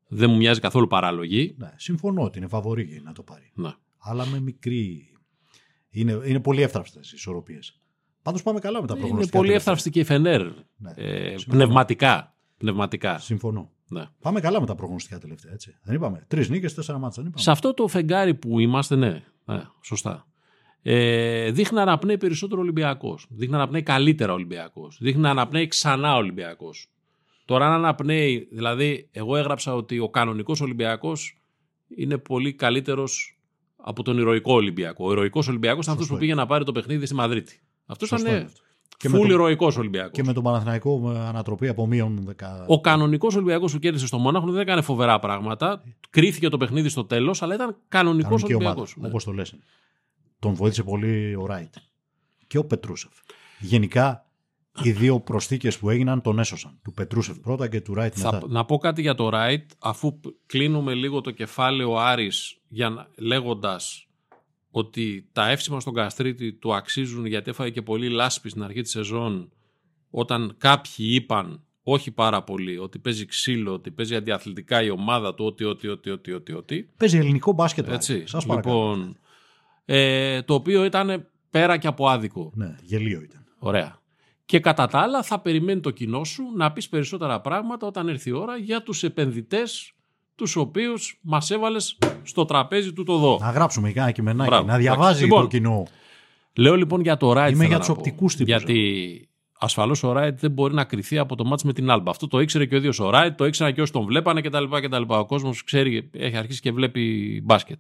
[0.08, 1.56] δεν μου μοιάζει καθόλου παράλογη.
[1.58, 3.52] Ναι, συμφωνώ ότι είναι φαβορή να το πάρει.
[3.54, 3.72] Ναι.
[3.98, 5.08] Αλλά με μικρή.
[5.90, 7.80] Είναι, είναι πολύ εύθραυστες οι ισορροπίες.
[8.22, 9.38] Πάντως πάμε καλά με τα Είναι προγνωστικά.
[9.38, 9.74] πολύ τελευταία.
[9.74, 10.42] εύθραυστη και η Φενέρ.
[10.78, 11.58] Ναι, Ε, συμφωνώ.
[11.64, 12.36] πνευματικά.
[12.58, 13.18] Πνευματικά.
[13.20, 13.72] Συμφωνώ.
[13.94, 14.06] Ναι.
[14.22, 15.76] Πάμε καλά με τα προγνωστικά τελευταία, έτσι.
[15.84, 16.26] Δεν είπαμε.
[16.28, 17.22] Τρεις νίκες, τέσσερα μάτσα.
[17.22, 17.44] Δεν είπαμε.
[17.44, 20.28] Σε αυτό το φεγγάρι που είμαστε, ναι, ναι σωστά.
[20.82, 23.26] Ε, δείχνει να αναπνέει περισσότερο Ολυμπιακός.
[23.30, 24.98] Δείχνει να αναπνέει καλύτερα Ολυμπιακός.
[25.02, 26.88] Δείχνει να αναπνέει ξανά Ολυμπιακός.
[27.46, 31.42] Τώρα, αν αναπνέει, δηλαδή, εγώ έγραψα ότι ο κανονικός Ολυμπιακός
[31.96, 33.40] είναι πολύ καλύτερος
[33.76, 35.08] από τον ηρωικό Ολυμπιακό.
[35.08, 37.62] Ο ηρωικός Ολυμπιακός ήταν αυτός Σωστό που πήγε να πάρει το παιχνίδι στη Μαδρίτη.
[37.86, 38.62] Αυτός Σωστό ήταν είναι αυτό.
[38.98, 40.12] Και με φουλ το- ηρωικό Ολυμπιακός.
[40.12, 42.66] Και με τον Παναθηναϊκό με ανατροπή από μείον 10.
[42.68, 45.84] Ο κανονικός Ολυμπιακός που κέρδισε στο Μόναχο δεν έκανε φοβερά πράγματα.
[46.10, 48.70] Κρίθηκε το παιχνίδι στο τέλος, αλλά ήταν κανονικός κανονική ομάδα.
[48.70, 48.96] Ολυμπιακός.
[48.98, 49.08] Ναι.
[49.08, 49.56] Όπως το λες.
[50.40, 51.74] τον βοήθησε πολύ ο Ράιτ.
[52.48, 53.12] Και ο Πετρούσεφ.
[53.60, 54.26] Γενικά
[54.84, 56.80] οι δύο προσθήκες που έγιναν τον έσωσαν.
[56.84, 58.30] Του Πετρούσεφ πρώτα και του Ράιτ μετά.
[58.40, 63.08] Θα, να πω κάτι για το Ράιτ, αφού κλείνουμε λίγο το κεφάλαιο Άρης για να,
[63.18, 64.08] λέγοντας
[64.76, 68.92] ότι τα εύσημα στον Καστρίτη του αξίζουν γιατί έφαγε και πολύ λάσπη στην αρχή της
[68.92, 69.52] σεζόν
[70.10, 75.46] όταν κάποιοι είπαν όχι πάρα πολύ, ότι παίζει ξύλο, ότι παίζει αντιαθλητικά η ομάδα του,
[75.46, 76.90] ότι, ότι, ότι, ότι, ότι, ότι.
[76.98, 77.90] Παίζει ελληνικό μπάσκετ.
[77.90, 78.76] Έτσι, Σας παρακαλώ.
[78.76, 79.18] λοιπόν,
[79.86, 82.52] ε, το οποίο ήταν πέρα και από άδικο.
[82.56, 83.46] Ναι, γελίο ήταν.
[83.58, 84.02] Ωραία.
[84.46, 88.30] Και κατά τα άλλα θα περιμένει το κοινό σου να πεις περισσότερα πράγματα όταν έρθει
[88.30, 89.94] η ώρα για τους επενδυτές
[90.36, 93.38] τους οποίους μας έβαλες στο τραπέζι του το δω.
[93.42, 94.66] Να γράψουμε κάνα κειμενάκι, Μπράβο.
[94.68, 95.88] να διαβάζει Λοιπόν, το κοινό.
[96.56, 97.50] Λέω λοιπόν για το Ράιτ.
[97.56, 98.00] Είμαι θέλω για να τους πω.
[98.00, 101.90] οπτικούς τύπους, Γιατί ασφαλώς ο Ράιτ δεν μπορεί να κρυθεί από το μάτς με την
[101.90, 102.10] Άλμπα.
[102.12, 104.64] Αυτό το ήξερε και ο ίδιος ο Ράιτ, το ήξεραν και όσοι τον βλέπανε κτλ.
[104.82, 105.02] κτλ.
[105.08, 107.80] Ο κόσμος ξέρει, έχει αρχίσει και βλέπει μπάσκετ.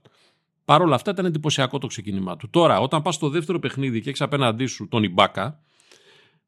[0.66, 2.50] Παρ' όλα αυτά ήταν εντυπωσιακό το ξεκίνημά του.
[2.50, 5.60] Τώρα, όταν πας στο δεύτερο παιχνίδι και έχεις απέναντί σου τον Ιμπάκα,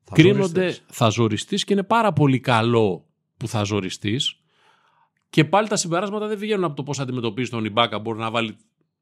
[0.04, 0.84] Θα κρίνονται, ζοριστείς.
[0.88, 3.06] θα ζοριστείς και είναι πάρα πολύ καλό
[3.38, 4.40] που θα ζοριστείς
[5.36, 8.00] και πάλι τα συμπεράσματα δεν βγαίνουν από το πώς αντιμετωπίζεις τον Ιμπάκα.
[8.00, 8.58] Μπορεί να βάλει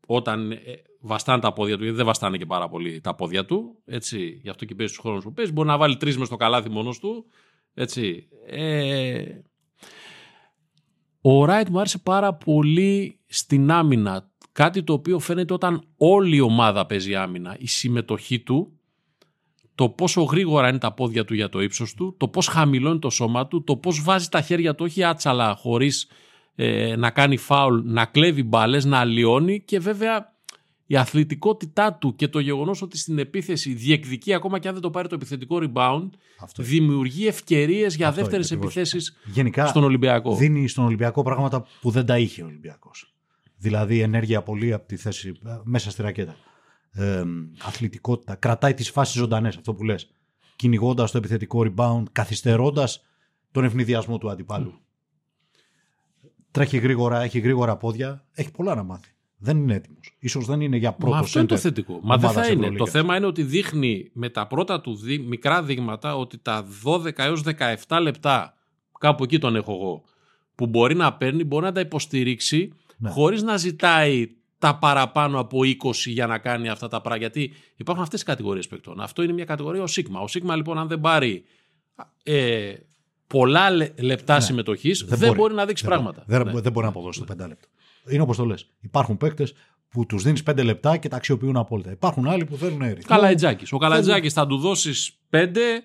[0.07, 0.59] όταν ε,
[0.99, 4.49] βαστάνε τα πόδια του, γιατί δεν βαστάνε και πάρα πολύ τα πόδια του, έτσι, γι'
[4.49, 6.99] αυτό και παίζει στους χρόνους που παίζει, μπορεί να βάλει τρεις μες στο καλάθι μόνος
[6.99, 7.25] του,
[7.73, 8.27] έτσι.
[8.45, 9.23] Ε,
[11.21, 16.41] ο Ράιτ μου άρεσε πάρα πολύ στην άμυνα, κάτι το οποίο φαίνεται όταν όλη η
[16.41, 18.79] ομάδα παίζει άμυνα, η συμμετοχή του,
[19.75, 23.09] το πόσο γρήγορα είναι τα πόδια του για το ύψος του, το πώς χαμηλώνει το
[23.09, 26.07] σώμα του, το πώς βάζει τα χέρια του όχι άτσαλα χωρίς
[26.55, 30.31] ε, να κάνει φάουλ, να κλέβει μπάλες, να αλλοιώνει και βέβαια
[30.85, 34.89] η αθλητικότητά του και το γεγονός ότι στην επίθεση διεκδικεί ακόμα και αν δεν το
[34.89, 36.63] πάρει το επιθετικό rebound Αυτό.
[36.63, 38.75] δημιουργεί ευκαιρίες για Αυτό δεύτερες είναι ακριβώς.
[38.75, 40.35] επιθέσεις Γενικά στον Ολυμπιακό.
[40.35, 43.13] δίνει στον Ολυμπιακό πράγματα που δεν τα είχε ο Ολυμπιακός.
[43.57, 46.35] Δηλαδή ενέργεια πολύ από τη θέση ε, μέσα στη ρακέτα.
[46.91, 47.23] Ε,
[47.61, 48.35] αθλητικότητα.
[48.35, 50.09] Κρατάει τις φάσεις ζωντανές, αυτό που λες.
[50.55, 53.05] Κυνηγώντας το επιθετικό rebound, καθυστερώντας
[53.51, 54.82] τον ευνηδιασμό του αντιπάλου.
[56.53, 59.07] Τρέχει γρήγορα, έχει γρήγορα πόδια, έχει πολλά να μάθει.
[59.37, 60.15] Δεν είναι έτοιμος.
[60.19, 61.93] Ίσως δεν είναι για πρώτο Μα αυτό είναι το center θετικό.
[62.03, 62.55] Μα δεν ομάδας θα είναι.
[62.55, 62.89] Το Ευρωλίγκας.
[62.89, 67.41] θέμα είναι ότι δείχνει με τα πρώτα του δι- μικρά δείγματα ότι τα 12 έως
[67.87, 68.53] 17 λεπτά,
[68.99, 70.03] κάπου εκεί τον έχω εγώ,
[70.55, 73.09] που μπορεί να παίρνει, μπορεί να τα υποστηρίξει Ναι.
[73.09, 77.29] χωρίς να ζητάει τα παραπάνω από 20 για να κάνει αυτά τα πράγματα.
[77.29, 79.01] Γιατί υπάρχουν αυτές οι κατηγορίες παικτών.
[79.01, 80.19] Αυτό είναι μια κατηγορία ο Σίγμα.
[80.19, 81.43] Ο Σίγμα λοιπόν αν δεν πάρει
[82.23, 82.73] ε,
[83.39, 85.53] πολλά λε- λεπτά συμμετοχής δεν, μπορεί.
[85.53, 85.89] να δείξει Ναι.
[85.89, 86.23] Δεν πράγματα.
[86.27, 86.43] μπορεί.
[86.43, 86.61] Δεν, Ναι.
[86.61, 87.67] δεν μπορεί να αποδώσει το πεντάλεπτο.
[88.09, 88.69] Είναι όπως το λες.
[88.81, 89.53] Υπάρχουν παίκτες
[89.89, 91.91] που τους δίνεις πέντε λεπτά και τα αξιοποιούν απόλυτα.
[91.91, 93.01] Υπάρχουν άλλοι που θέλουν ρυθμό.
[93.07, 93.71] Καλατζάκης.
[93.73, 95.83] Ο Καλατζάκης θα του δώσεις 5,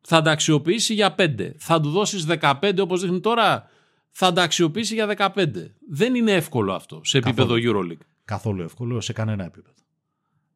[0.00, 1.54] θα τα αξιοποιήσει για 5.
[1.58, 3.68] Θα του δώσεις 15 όπως δείχνει τώρα,
[4.10, 5.74] θα τα αξιοποιήσει για 15.
[5.90, 8.04] Δεν είναι εύκολο αυτό σε επίπεδο EuroLeague.
[8.24, 9.74] Καθόλου εύκολο σε κανένα επίπεδο.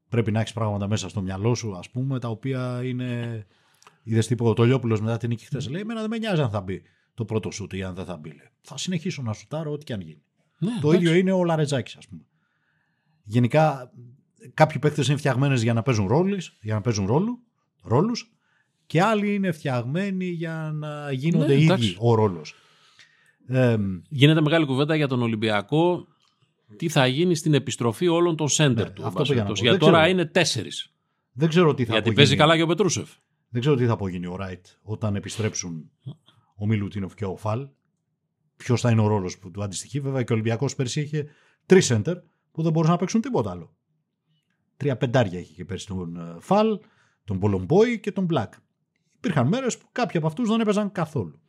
[0.08, 3.46] Πρέπει να έχεις πράγματα μέσα στο μυαλό σου, ας πούμε, τα οποία είναι.
[4.10, 4.50] Είδες τίποτα.
[4.50, 6.82] Ο Τολιόπουλος μετά την νίκη χθες; Λέει: Εμένα δεν με νοιάζει αν θα μπει
[7.14, 8.28] το πρώτο σουτ ή αν δεν θα μπει.
[8.28, 8.48] Λέει.
[8.60, 10.22] Θα συνεχίσω να σουτάρω ό,τι και αν γίνει.
[10.58, 12.22] Ναι, Το ίδιο είναι ο Λαρετζάκης, ας πούμε.
[13.24, 13.92] Γενικά,
[14.54, 17.38] κάποιοι παίκτες είναι φτιαγμένες για να παίζουν ρόλους, για να παίζουν ρόλου,
[17.82, 18.32] ρόλους
[18.86, 21.96] και άλλοι είναι φτιαγμένοι για να γίνονται Ναι, ίδιοι εντάξει.
[21.98, 22.54] ο ρόλος.
[23.46, 23.76] Ε,
[24.08, 26.06] Γίνεται μεγάλη κουβέντα για τον Ολυμπιακό
[26.76, 29.06] τι θα γίνει στην επιστροφή όλων των σέντερ Ναι, του.
[29.06, 29.60] αυτό εν πάση πήγα να περιπτώσει.
[29.62, 29.68] πω.
[29.68, 30.10] Για Δεν τώρα ξέρω.
[30.12, 30.92] είναι τέσσερις.
[31.32, 32.14] δεν ξέρω τι θα Γιατί απογίνει.
[32.16, 33.10] παίζει καλά και ο Πετρούσεφ.
[33.48, 35.90] Δεν ξέρω τι θα απογίνει ο Ράιτ όταν επιστρέψουν
[36.56, 37.68] ο Μιλουτίνοφ και ο Φαλ.
[38.56, 40.00] Ποιος θα είναι ο ρόλος που του αντιστοιχεί.
[40.00, 41.26] Βέβαια και ο Ολυμπιακός πέρσι είχε
[41.66, 42.16] τρεις σέντερ
[42.52, 43.74] που δεν μπορούσαν να παίξουν τίποτα άλλο.
[44.76, 46.78] Τρία πεντάρια είχε και πέρσι τον ε, Φαλ,
[47.24, 48.52] τον Πολομπόη και τον Μπλακ.
[49.16, 51.40] Υπήρχαν μέρες που κάποιοι από αυτούς δεν έπαιζαν καθόλου.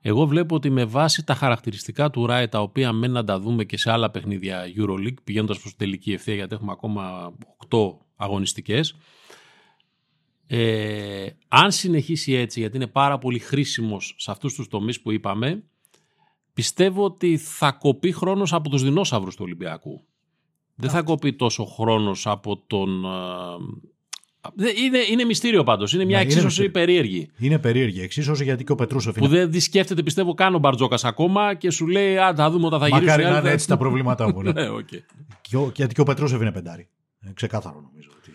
[0.00, 3.64] Εγώ βλέπω ότι με βάση τα χαρακτηριστικά του Ράι, τα οποία μένει να τα δούμε
[3.64, 7.32] και σε άλλα παιχνίδια EuroLeague, πηγαίνοντας προς τελική ευθεία, γιατί έχουμε ακόμα
[7.70, 7.78] 8
[8.16, 8.94] αγωνιστικές.
[10.52, 15.62] Ε, αν συνεχίσει έτσι, γιατί είναι πάρα πολύ χρήσιμος σε αυτούς τους τομείς που είπαμε,
[16.54, 20.04] πιστεύω ότι θα κοπεί χρόνος από τους δεινόσαυρους του Ολυμπιακού.
[20.74, 23.04] Δεν θα κοπεί τόσο χρόνος από τον...
[23.04, 23.08] ε,
[24.54, 26.70] δεν- Είναι, είναι μυστήριο πάντως, είναι μια Ναι, είναι εξίσωση μυστήριο.
[26.86, 27.30] περίεργη.
[27.38, 29.36] Είναι περίεργη εξίσωση γιατί και ο Πετρούσεφ Που είναι.
[29.36, 32.80] δεν δι σκέφτεται, πιστεύω, καν ο Μπαρτζόκας ακόμα και σου λέει: Α, θα δούμε όταν
[32.80, 33.06] θα γυρίσουν.
[33.06, 34.42] Μακάρι οι να άλλοι, είναι θα- έτσι τα προβλήματά μου.
[34.42, 34.52] Ναι.
[34.62, 34.88] ναι, οκ.
[35.40, 36.88] και ο, γιατί και ο Πετρούσεφ είναι πεντάρι.
[37.20, 38.10] Ε, ξεκάθαρο νομίζω.
[38.18, 38.32] Ότι,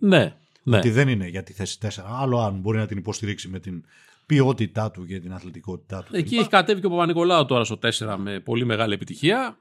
[0.00, 0.34] ναι,
[0.68, 0.76] ναι.
[0.76, 1.88] ότι δεν είναι για τη θέση 4.
[2.20, 3.84] Άλλο αν μπορεί να την υποστηρίξει με την
[4.26, 6.16] ποιότητά του και την αθλητικότητά του.
[6.16, 6.38] Εκεί κλπ.
[6.38, 9.58] έχει κατέβει και ο Παπα-Νικολάου τώρα στο 4 με πολύ μεγάλη επιτυχία.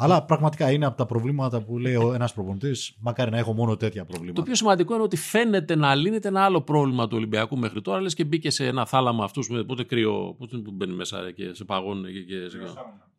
[0.00, 2.94] Αλλά πραγματικά είναι από τα προβλήματα που λέει ένας προπονητής.
[3.00, 4.40] Μακάρι να έχω μόνο τέτοια προβλήματα.
[4.40, 8.00] Το πιο σημαντικό είναι ότι φαίνεται να λύνεται ένα άλλο πρόβλημα του Ολυμπιακού μέχρι τώρα.
[8.00, 10.34] Λες και μπήκε σε ένα θάλαμα αυτούς με πότε κρύο.
[10.38, 12.58] Πότε που μπαίνει μέσα ρε, και σε παγώνει και, και σε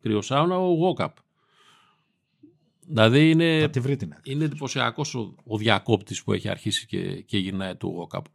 [0.02, 1.16] κρύο σάουνα, ο Γόκαπ.
[2.92, 4.32] Δηλαδή είναι, Θα τη βρει την άκρη.
[4.32, 8.30] είναι εντυπωσιακός ο, ο διακόπτης που έχει αρχίσει και, και γυρνάει του εγώ κάπου.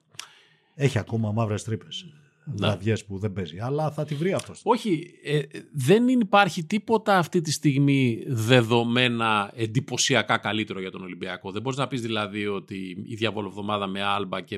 [0.76, 2.06] Έχει ακόμα μαύρες τρύπες.
[2.48, 2.56] Ναι.
[2.56, 3.60] Βραδιές που δεν παίζει.
[3.60, 4.62] Αλλά θα τη βρει αυτός.
[4.64, 5.40] Όχι, ε,
[5.74, 11.52] δεν υπάρχει τίποτα αυτή τη στιγμή δεδομένα εντυπωσιακά καλύτερο για τον Ολυμπιακό.
[11.52, 14.58] Δεν μπορείς να πεις δηλαδή ότι η διαβολοβδομάδα με Άλμπα και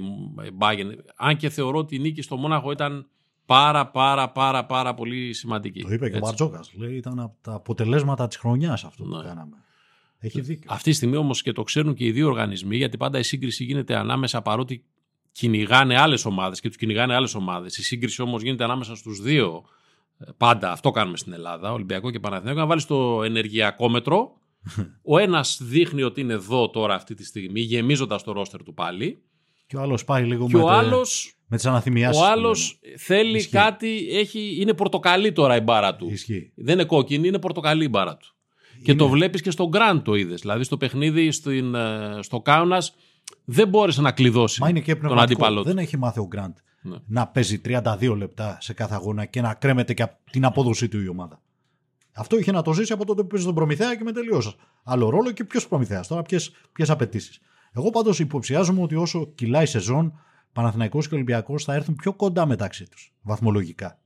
[0.53, 1.03] Μπάγεν.
[1.15, 3.07] Αν και θεωρώ ότι η νίκη στο Μόναχο ήταν
[3.45, 5.81] πάρα πάρα πάρα πάρα πολύ σημαντική.
[5.81, 6.19] Το είπε και ο Έτσι.
[6.19, 6.71] Μπαρτζόκας.
[6.77, 9.23] Λέει ήταν από τα αποτελέσματα της χρονιάς αυτό που Ναι.
[9.23, 9.55] κάναμε.
[10.20, 10.70] Έχει δίκιο.
[10.74, 13.63] Αυτή τη στιγμή όμως και το ξέρουν και οι δύο οργανισμοί, γιατί πάντα η σύγκριση
[13.63, 14.84] γίνεται ανάμεσα παρότι
[15.32, 17.78] κυνηγάνε άλλες ομάδες και τους κυνηγάνε άλλες ομάδες.
[17.78, 19.63] Η σύγκριση όμως γίνεται ανάμεσα στους δύο.
[20.18, 22.59] ε, Πάντα αυτό κάνουμε στην Ελλάδα, Ολυμπιακό και Παναθηναϊκό.
[22.59, 24.38] Να βάλεις το ενεργειακό μέτρο.
[25.11, 29.22] Ο ένας δείχνει ότι είναι εδώ τώρα αυτή τη στιγμή, γεμίζοντας το ρόστερ του πάλι.
[29.68, 32.22] Και ο άλλος πάει λίγο Και με, ο τε- άλλος με τις αναθυμιάσεις.
[32.22, 33.51] ο άλλος θέλει Ισχύει.
[33.51, 36.09] κάτι, έχει, είναι πορτοκαλί τώρα η μπάρα του.
[36.11, 36.51] Ισχύει.
[36.55, 38.36] Δεν είναι κόκκινη, είναι πορτοκαλί η μπάρα του.
[38.84, 38.99] Και Είναι.
[39.01, 40.41] το βλέπεις και στο Grand το είδες.
[40.41, 42.78] Δηλαδή στο παιχνίδι στην, ε, στο Κάουνα
[43.45, 45.34] δεν μπόρεσε να κλειδώσει Μα είναι και τον πνευματικό.
[45.45, 45.67] αντίπαλό του.
[45.67, 46.95] Δεν έχει μάθει ο Γκραντ Ναι.
[47.07, 51.01] να παίζει 32 λεπτά σε κάθε αγώνα και να κρέμεται και από την απόδοσή του
[51.01, 51.41] η ομάδα.
[52.13, 54.53] Αυτό είχε να το ζήσει από τότε που παίζει τον Προμηθέα και με τελείωσα.
[54.84, 56.07] Άλλο ρόλο και ποιος Προμηθέας.
[56.07, 56.21] Τώρα
[56.71, 57.39] ποιες απαιτήσεις.
[57.73, 60.19] Εγώ πάντως υποψιάζομαι ότι όσο κυλάει η σεζόν,
[60.53, 63.99] Παναθηναϊκός και Ολυμπιακός θα έρθουν πιο κοντά μεταξύ τους βαθμολογικά.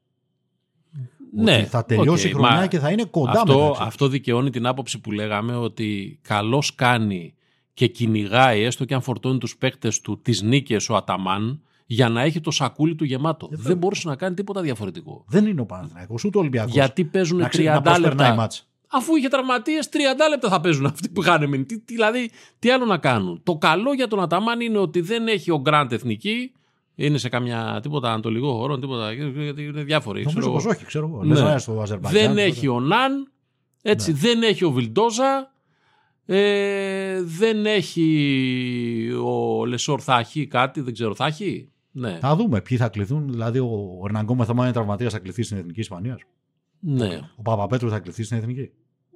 [1.34, 3.88] Ναι, ότι θα τελειώσει οκ, η χρονιά μα και θα είναι κοντά αυτό, μεταξύ τους.
[3.88, 7.34] αυτό δικαιώνει την άποψη που λέγαμε ότι καλώς κάνει
[7.74, 12.22] και κυνηγάει έστω και αν φορτώνει τους παίκτες του τις νίκες ο Αταμάν για να
[12.22, 13.48] έχει το σακούλι του γεμάτο.
[13.48, 13.66] βέβαια.
[13.66, 15.26] δεν μπορούσε να κάνει τίποτα διαφορετικό.
[15.28, 16.74] Δεν είναι ο Παναθηναϊκός ούτε ο Ολυμπιακός.
[16.74, 18.36] Γιατί παίζουν να, 30 ξε- να προσπερνάει λεπτά.
[18.36, 18.66] ματς.
[18.94, 19.96] Αφού είχε τραυματίες, 30
[20.30, 21.64] λεπτά θα παίζουν αυτοί που είχαν μείνει.
[21.66, 22.30] Τι, τι- δηλαδή,
[22.60, 23.42] τι άλλο να κάνουν.
[23.44, 26.52] Το καλό για τον Αταμάν είναι ότι δεν έχει ο Γκραντ εθνική.
[27.06, 29.12] Είναι σε καμιά τίποτα ανατολικό χώρο, τίποτα.
[29.14, 30.20] Γιατί είναι διάφοροι.
[30.26, 30.64] ξέρω Νομίζω εγώ.
[30.64, 31.24] πως όχι, ξέρω εγώ.
[31.24, 31.28] Ναι.
[31.34, 32.22] Λες να είναι στο Αζερβαϊτζάν.
[32.24, 32.44] Δεν τότε.
[32.44, 33.32] έχει ο Ναν.
[33.82, 35.52] Έτσι, δεν έχει ο Βιλντόζα.
[36.26, 41.70] Ε, δεν έχει ο Λεσόρ θα έχει κάτι, δεν ξέρω, θα έχει.
[41.92, 43.30] Ναι, Θα δούμε ποιοι θα κληθούν.
[43.32, 46.20] Δηλαδή, ο Ερνανγκόμεθ άμα είναι τραυματίας, θα κληθεί στην Εθνική Ισπανίας.
[46.80, 48.70] ναι, Ο Παπαπέτρου θα κληθεί στην Εθνική.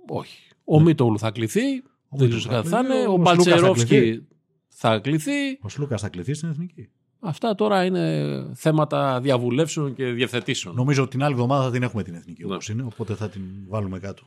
[0.07, 0.38] όχι.
[0.63, 1.81] Ο Μίτογλου θα κληθεί, δεν
[2.11, 3.07] Μίτογλου ξέρω θα θα, θα κληθεί, είναι.
[3.07, 4.25] ο Ο Σλούκας θα Μπαλτσερόφσκι κληθεί.
[4.67, 5.57] θα κληθεί.
[5.61, 6.89] Ο Σλούκας θα κληθεί στην Εθνική.
[7.28, 10.76] Αυτά τώρα είναι θέματα διαβουλεύσεων και διευθετήσεων.
[10.76, 12.53] Νομίζω ότι την άλλη εβδομάδα θα την έχουμε την Εθνική Ναι.
[12.53, 14.23] όπως είναι, οπότε θα την βάλουμε κάτω.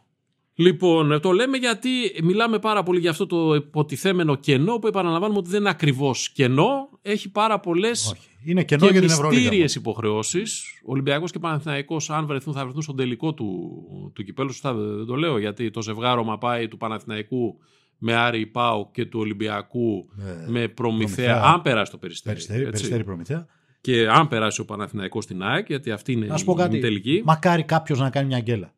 [0.54, 1.88] Λοιπόν, το λέμε γιατί
[2.22, 6.88] μιλάμε πάρα πολύ για αυτό το υποτιθέμενο κενό που επαναλαμβάνουμε ότι δεν είναι ακριβώς κενό.
[7.02, 8.28] Έχει πάρα πολλές Όχι.
[8.44, 9.40] Είναι κενό και για την Ευρωλίγα.
[9.40, 10.64] μυστήριες υποχρεώσεις.
[10.84, 13.82] Ολυμπιακός και Παναθηναϊκός αν βρεθούν, θα βρεθούν στον τελικό του,
[14.14, 14.52] του κυπέλους.
[14.52, 17.58] Σωστά δεν το λέω γιατί το ζευγάρωμα πάει του Παναθηναϊκού
[17.98, 20.74] με Άρη Πάο και του Ολυμπιακού Με με προμηθέα.
[20.74, 21.42] Προμηθέα.
[21.42, 22.34] Αν περάσει το περιστέρι.
[22.34, 22.72] Περιστέρι, έτσι.
[22.72, 23.46] περιστέρι προμηθεία.
[23.80, 26.76] Και αν περάσει ο Παναθηναϊκός στην ΑΕΚ, γιατί αυτή είναι Να σου πω η, κάτι.
[26.76, 27.22] η τελική.
[27.24, 28.72] Μακάρι κάποιος να κάνει μια γκέλα.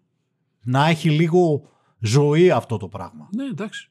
[0.62, 1.68] Να έχει λίγο
[1.98, 3.28] ζωή αυτό το πράγμα.
[3.36, 3.90] Ναι, εντάξει.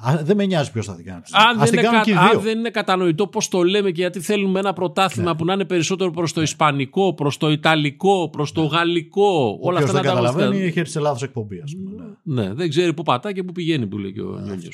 [0.00, 1.22] Α, δεν με νοιάζει ποιος θα την κάνει.
[1.32, 2.40] Αν, Ας δεν την είναι, κάνουν και οι κα- αν δύο.
[2.40, 5.36] δεν είναι κατανοητό πώς το λέμε και γιατί θέλουμε ένα πρωτάθλημα Ναι.
[5.36, 9.58] που να είναι περισσότερο προς το ισπανικό, προς το ιταλικό, προς το γαλλικό.
[9.60, 10.68] όλα Όποιος αυτά δεν να τα καταλαβαίνει βρίσκουν.
[10.68, 11.60] έχει έρθει σε λάθος εκπομπή.
[11.60, 12.42] Ας πούμε, ναι.
[12.42, 14.70] Ναι, δεν ξέρει πού πατά και πού πηγαίνει, που λέει και ο Νιόνιο.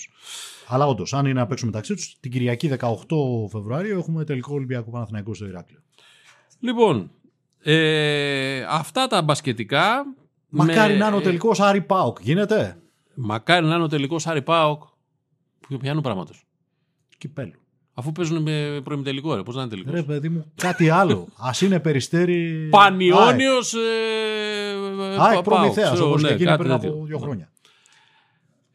[0.66, 4.91] Αλλά όντως, αν είναι να παίξουν μεταξύ τους, την Κυριακή 18 Φεβρουαρίου έχουμε τελικό Ολυμπιακό
[4.91, 5.79] Παναθηναϊκό στο Ηράκλειο.
[6.61, 7.11] Λοιπόν,
[7.62, 10.05] ε, αυτά τα μπασκετικά.
[10.49, 12.18] Μακάρι με- να είναι ο τελικός Άρη Πάοκ.
[12.20, 12.77] Γίνεται;
[13.14, 14.83] Μακάρι να είναι ο τελικός Άρη Πάοκ.
[15.69, 16.47] Που πιάνουν πράγματος.
[17.19, 17.59] Κυπέλου.
[17.95, 19.43] Αφού παίζουν με προημιτελικό, ρε.
[19.43, 21.29] Πώς να είναι τελικός; Ρε παιδί μου, κάτι άλλο.
[21.47, 22.69] Α είναι περιστέρι.
[22.71, 23.75] Πανιόνιος.
[25.19, 27.49] ΑΕΚ Προμηθέας, ναι, όπως και εκείνη πριν από δύο χρόνια.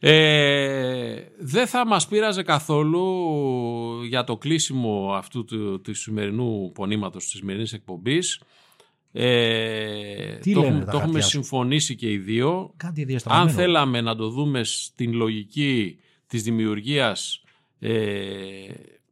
[0.01, 3.05] Ε, δεν θα μας πείραζε καθόλου
[4.07, 8.41] για το κλείσιμο αυτού του, του σημερινού πονήματος της σημερινής εκπομπής.
[9.11, 12.73] Ε, Τι το λένε έχουμε, τα το έχουμε χαρτιά σου; συμφωνήσει και οι δύο.
[12.77, 13.49] Κάτι διαστραμμένο.
[13.49, 15.99] Αν θέλαμε να το δούμε στην λογική
[16.29, 17.43] της δημιουργίας
[17.79, 17.93] ε,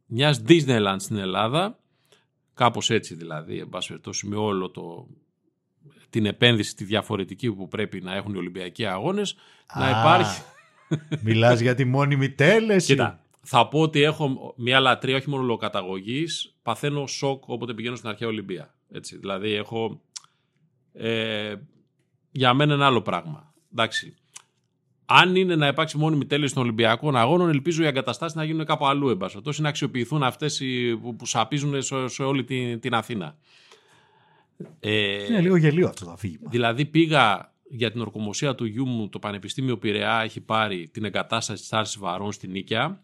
[0.06, 1.80] μιας Disneyland στην Ελλάδα,
[2.54, 5.08] κάπως έτσι δηλαδή, εν πάση περιπτώσει, με όλο το,
[6.10, 9.36] την επένδυση τη διαφορετική που πρέπει να έχουν οι Ολυμπιακοί αγώνες,
[9.76, 10.42] να Α, υπάρχει...
[11.24, 12.88] Μιλάς για τη μόνιμη τέλεση.
[12.88, 18.10] Κοίτα, θα πω ότι έχω μια λατρεία όχι μόνο λογοκαταγωγής, παθαίνω σοκ όποτε πηγαίνω στην
[18.10, 18.74] αρχαία Ολυμπία.
[18.92, 20.02] Έτσι, δηλαδή έχω.
[20.94, 21.56] Ε,
[22.32, 23.54] για μένα ένα άλλο πράγμα.
[23.72, 24.16] Εντάξει.
[25.10, 28.86] Αν είναι να υπάρξει μόνιμη τέλεση των Ολυμπιακών Αγώνων, ελπίζω οι εγκαταστάσεις να γίνουν κάπου
[28.86, 29.10] αλλού.
[29.10, 30.62] Εν πάση περιπτώσει, να αξιοποιηθούν αυτές
[31.02, 33.38] που, που σαπίζουν σε, σε όλη την, την Αθήνα.
[34.80, 36.50] Ε, Είναι λίγο γελίο αυτό το αφήγημα.
[36.50, 41.62] Δηλαδή πήγα για την ορκομοσία του γιού μου, το Πανεπιστήμιο Πειραιά έχει πάρει την εγκατάσταση
[41.62, 43.04] της Άρσης Βαρών στην Νίκαια.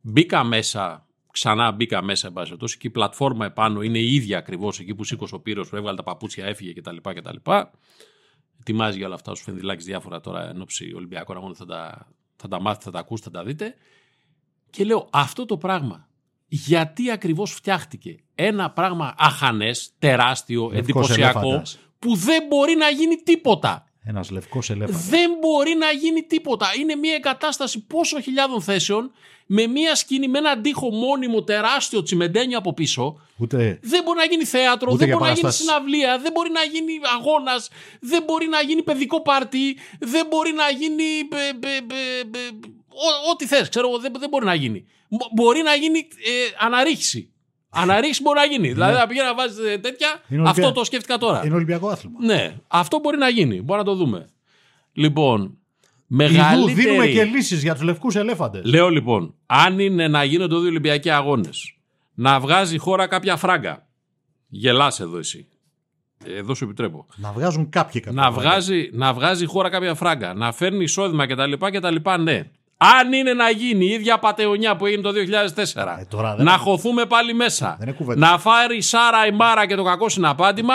[0.00, 4.38] Μπήκα μέσα, ξανά μπήκα μέσα, εν πάση περιπτώσει, και η πλατφόρμα επάνω είναι η ίδια
[4.38, 6.96] ακριβώς εκεί που σήκωσε ο Πύρος, που έβγαλε τα παπούτσια, έφυγε κτλ.
[7.02, 7.36] κτλ.
[8.60, 12.48] Ετοιμάζει για όλα αυτά ο Σφενδυλάκης διάφορα τώρα εν ώψη Ολυμπιακών αγώνων θα τα, θα
[12.48, 13.74] τα μάθετε, θα τα ακούσετε, θα τα δείτε.
[14.70, 16.08] Και λέω αυτό το πράγμα
[16.52, 21.78] γιατί ακριβώς φτιάχτηκε; Ένα πράγμα αχανές, τεράστιο, Λευκός εντυπωσιακό ελέφαντας.
[21.98, 23.84] που δεν μπορεί να γίνει τίποτα.
[24.04, 25.06] Ένας λευκός ελέφαντας.
[25.08, 26.66] Δεν μπορεί να γίνει τίποτα.
[26.80, 29.10] Είναι μια εγκατάσταση πόσο χιλιάδων θέσεων
[29.46, 33.20] με μια σκηνή, με έναν τοίχο μόνιμο τεράστιο τσιμεντένιο από πίσω.
[33.36, 35.70] Ούτε Δεν μπορεί να γίνει θέατρο, Ούτε δεν για μπορεί να γίνει παραστάσεις.
[35.70, 37.68] συναυλία, δεν μπορεί να γίνει αγώνας,
[38.00, 41.02] δεν μπορεί να γίνει παιδικό πάρτι, δεν μπορεί να γίνει.
[41.02, 41.76] ε, ε, ε,
[42.38, 42.48] ε,
[42.88, 44.86] ό- Ό,τι θες, ξέρω εγώ, δεν, δεν μπορεί να γίνει.
[45.08, 47.29] Μπο- Μπορεί να γίνει ε, αναρρίχηση.
[47.70, 48.72] Αναρρίχηση μπορεί να γίνει.
[48.72, 50.08] δηλαδή να πηγαίνει να βάζει τέτοια.
[50.26, 50.36] Ναι.
[50.36, 51.42] Είναι Αυτό Ολυμπια- το σκέφτηκα τώρα.
[51.44, 52.18] είναι Ολυμπιακό άθλημα.
[52.24, 53.62] Ναι, αυτό μπορεί να γίνει.
[53.62, 54.26] Μπορεί να το δούμε.
[54.92, 55.54] Λοιπόν, Ιδού
[56.06, 56.74] μεγαλύτερη...
[56.74, 58.64] δίνουμε και λύσεις για τους λευκούς ελέφαντες.
[58.64, 61.74] Λέω λοιπόν, αν είναι να γίνονται δύο Ολυμπιακοί αγώνες,
[62.14, 63.86] να βγάζει η χώρα κάποια φράγκα.
[64.48, 65.48] Γελάς εδώ εσύ.
[66.24, 67.06] Εδώ σου επιτρέπω.
[67.16, 68.48] Να βγάζουν κάποιοι κάποια Να πράγματα.
[68.50, 70.34] βγάζει, να βγάζει η χώρα κάποια φράγκα.
[70.34, 71.52] Να φέρνει εισόδημα κτλ.
[71.70, 72.50] κτλ ναι.
[72.82, 76.52] Αν είναι να γίνει η ίδια πατεωνιά που έγινε το 2004, Ε, τώρα δεν- να
[76.56, 78.30] χωθούμε πάλι μέσα, Δεν είναι κουβέντα.
[78.30, 80.74] να φάρει η Σάρα η Μάρα και το κακό συναπάντημα,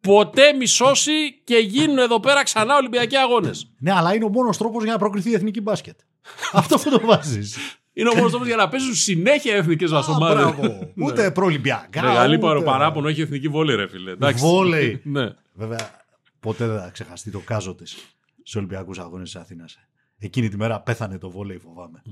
[0.00, 3.70] ποτέ μη σώσει και γίνουν εδώ πέρα ξανά Ολυμπιακοί αγώνες.
[3.78, 5.98] Ναι, αλλά είναι ο μόνος τρόπος για να προκριθεί η εθνική μπάσκετ.
[6.52, 7.56] Αυτό που το βάζεις.
[7.92, 10.44] Είναι ο μόνος τρόπος για να παίζουν συνέχεια εθνικές μα ομάδες.
[10.44, 10.92] μπράβο.
[10.96, 12.02] Ούτε προολυμπιακά.
[12.02, 14.10] Μεγάλη ούτε- παράπονο έχει εθνική βόλη, ρε φίλε.
[14.10, 14.44] Εντάξει.
[14.44, 15.00] Βόλεϊ.
[15.04, 15.28] ναι.
[15.54, 15.90] Βέβαια,
[16.40, 17.96] ποτέ δεν θα ξεχαστεί το κάζο τη στου
[18.56, 19.78] Ολυμπιακούς Αγώνες της Αθήνας.
[20.18, 22.02] Εκείνη τη μέρα πέθανε το βόλεϊ, φοβάμαι.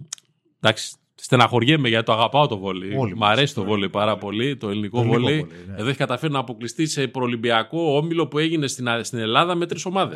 [0.61, 0.95] Εντάξει.
[1.15, 2.95] Στεναχωριέμαι γιατί το αγαπάω το βόλεϊ.
[2.97, 3.31] Όλοι Μ' μας.
[3.31, 5.41] αρέσει το βόλεϊ πάρα πολύ, το ελληνικό Το ελληνικό βόλεϊ.
[5.41, 5.75] βόλεϊ, ναι.
[5.79, 9.81] Εδώ έχει καταφέρει να αποκλειστεί σε προολυμπιακό όμιλο που έγινε στην, στην Ελλάδα με τρει
[9.85, 10.15] ομάδε.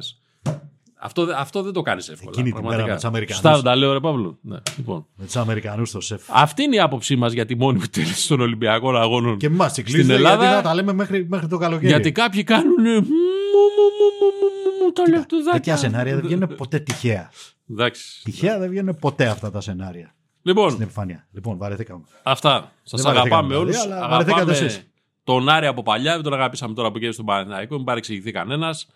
[1.03, 2.31] Αυτό, δε- αυτό δεν το κάνει εύκολα.
[2.31, 2.89] Εκείνη τη μέρα πραγματικά.
[2.89, 3.43] με τους Αμερικανούς.
[3.43, 4.39] Σωστά, τα λέω, ρε Παύλο.
[4.43, 4.57] Ναι.
[4.77, 5.07] Λοιπόν.
[5.17, 6.23] Με του Αμερικανού στο σεφ.
[6.29, 9.37] Αυτή είναι η άποψή μα για τη μόνιμη τέλεση των Ολυμπιακών Αγώνων.
[9.39, 11.87] Και εμά Στην τσικλίζεται Ελλάδα- γιατί να τα λέμε μέχρι, μέχρι το καλοκαίρι.
[11.89, 12.75] Γιατί κάποιοι κάνουν.
[12.83, 15.53] «Μου, μου, μου, μου, μου, μου, τα λεπτουδάκια».
[15.53, 17.31] Τέτοια σενάρια δεν βγαίνουν ποτέ τυχαία.
[17.71, 18.23] Εντάξει.
[18.25, 21.27] Τυχαία δεν βγαίνουν ποτέ αυτά τα σενάρια Λοιπόν, στην επιφάνεια.
[21.33, 22.05] Λοιπόν, βαρεθήκαμε.
[22.23, 22.73] Αυτά.
[22.83, 23.97] Σας Δεν βαρεθήκαμε αγαπάμε δηλαδή, όλους.
[23.99, 24.91] αλλά βαρεθήκατε Αγαπάμε εσείς.
[25.25, 28.87] τον Άρη από παλιά, δεν τον αγαπήσαμε τώρα που γίνεται στον Παναθηναϊκό, μην παρεξηγηθεί κανένας.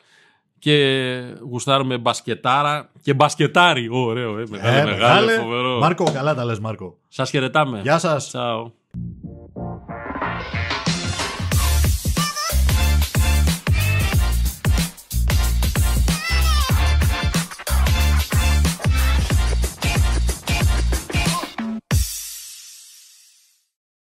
[0.59, 3.89] Και γουστάρουμε μπασκετάρα και μπασκετάρι.
[3.91, 5.33] Ωραίο, ε, μεγάλο, Ε, μεγάλο, μεγάλε.
[5.43, 5.79] φοβερό.
[5.79, 6.99] Μάρκο, καλά τα λες Μάρκο.
[7.09, 7.81] Σας χαιρετάμε.
[7.81, 8.29] Γεια σας.
[8.29, 8.73] Τσάου.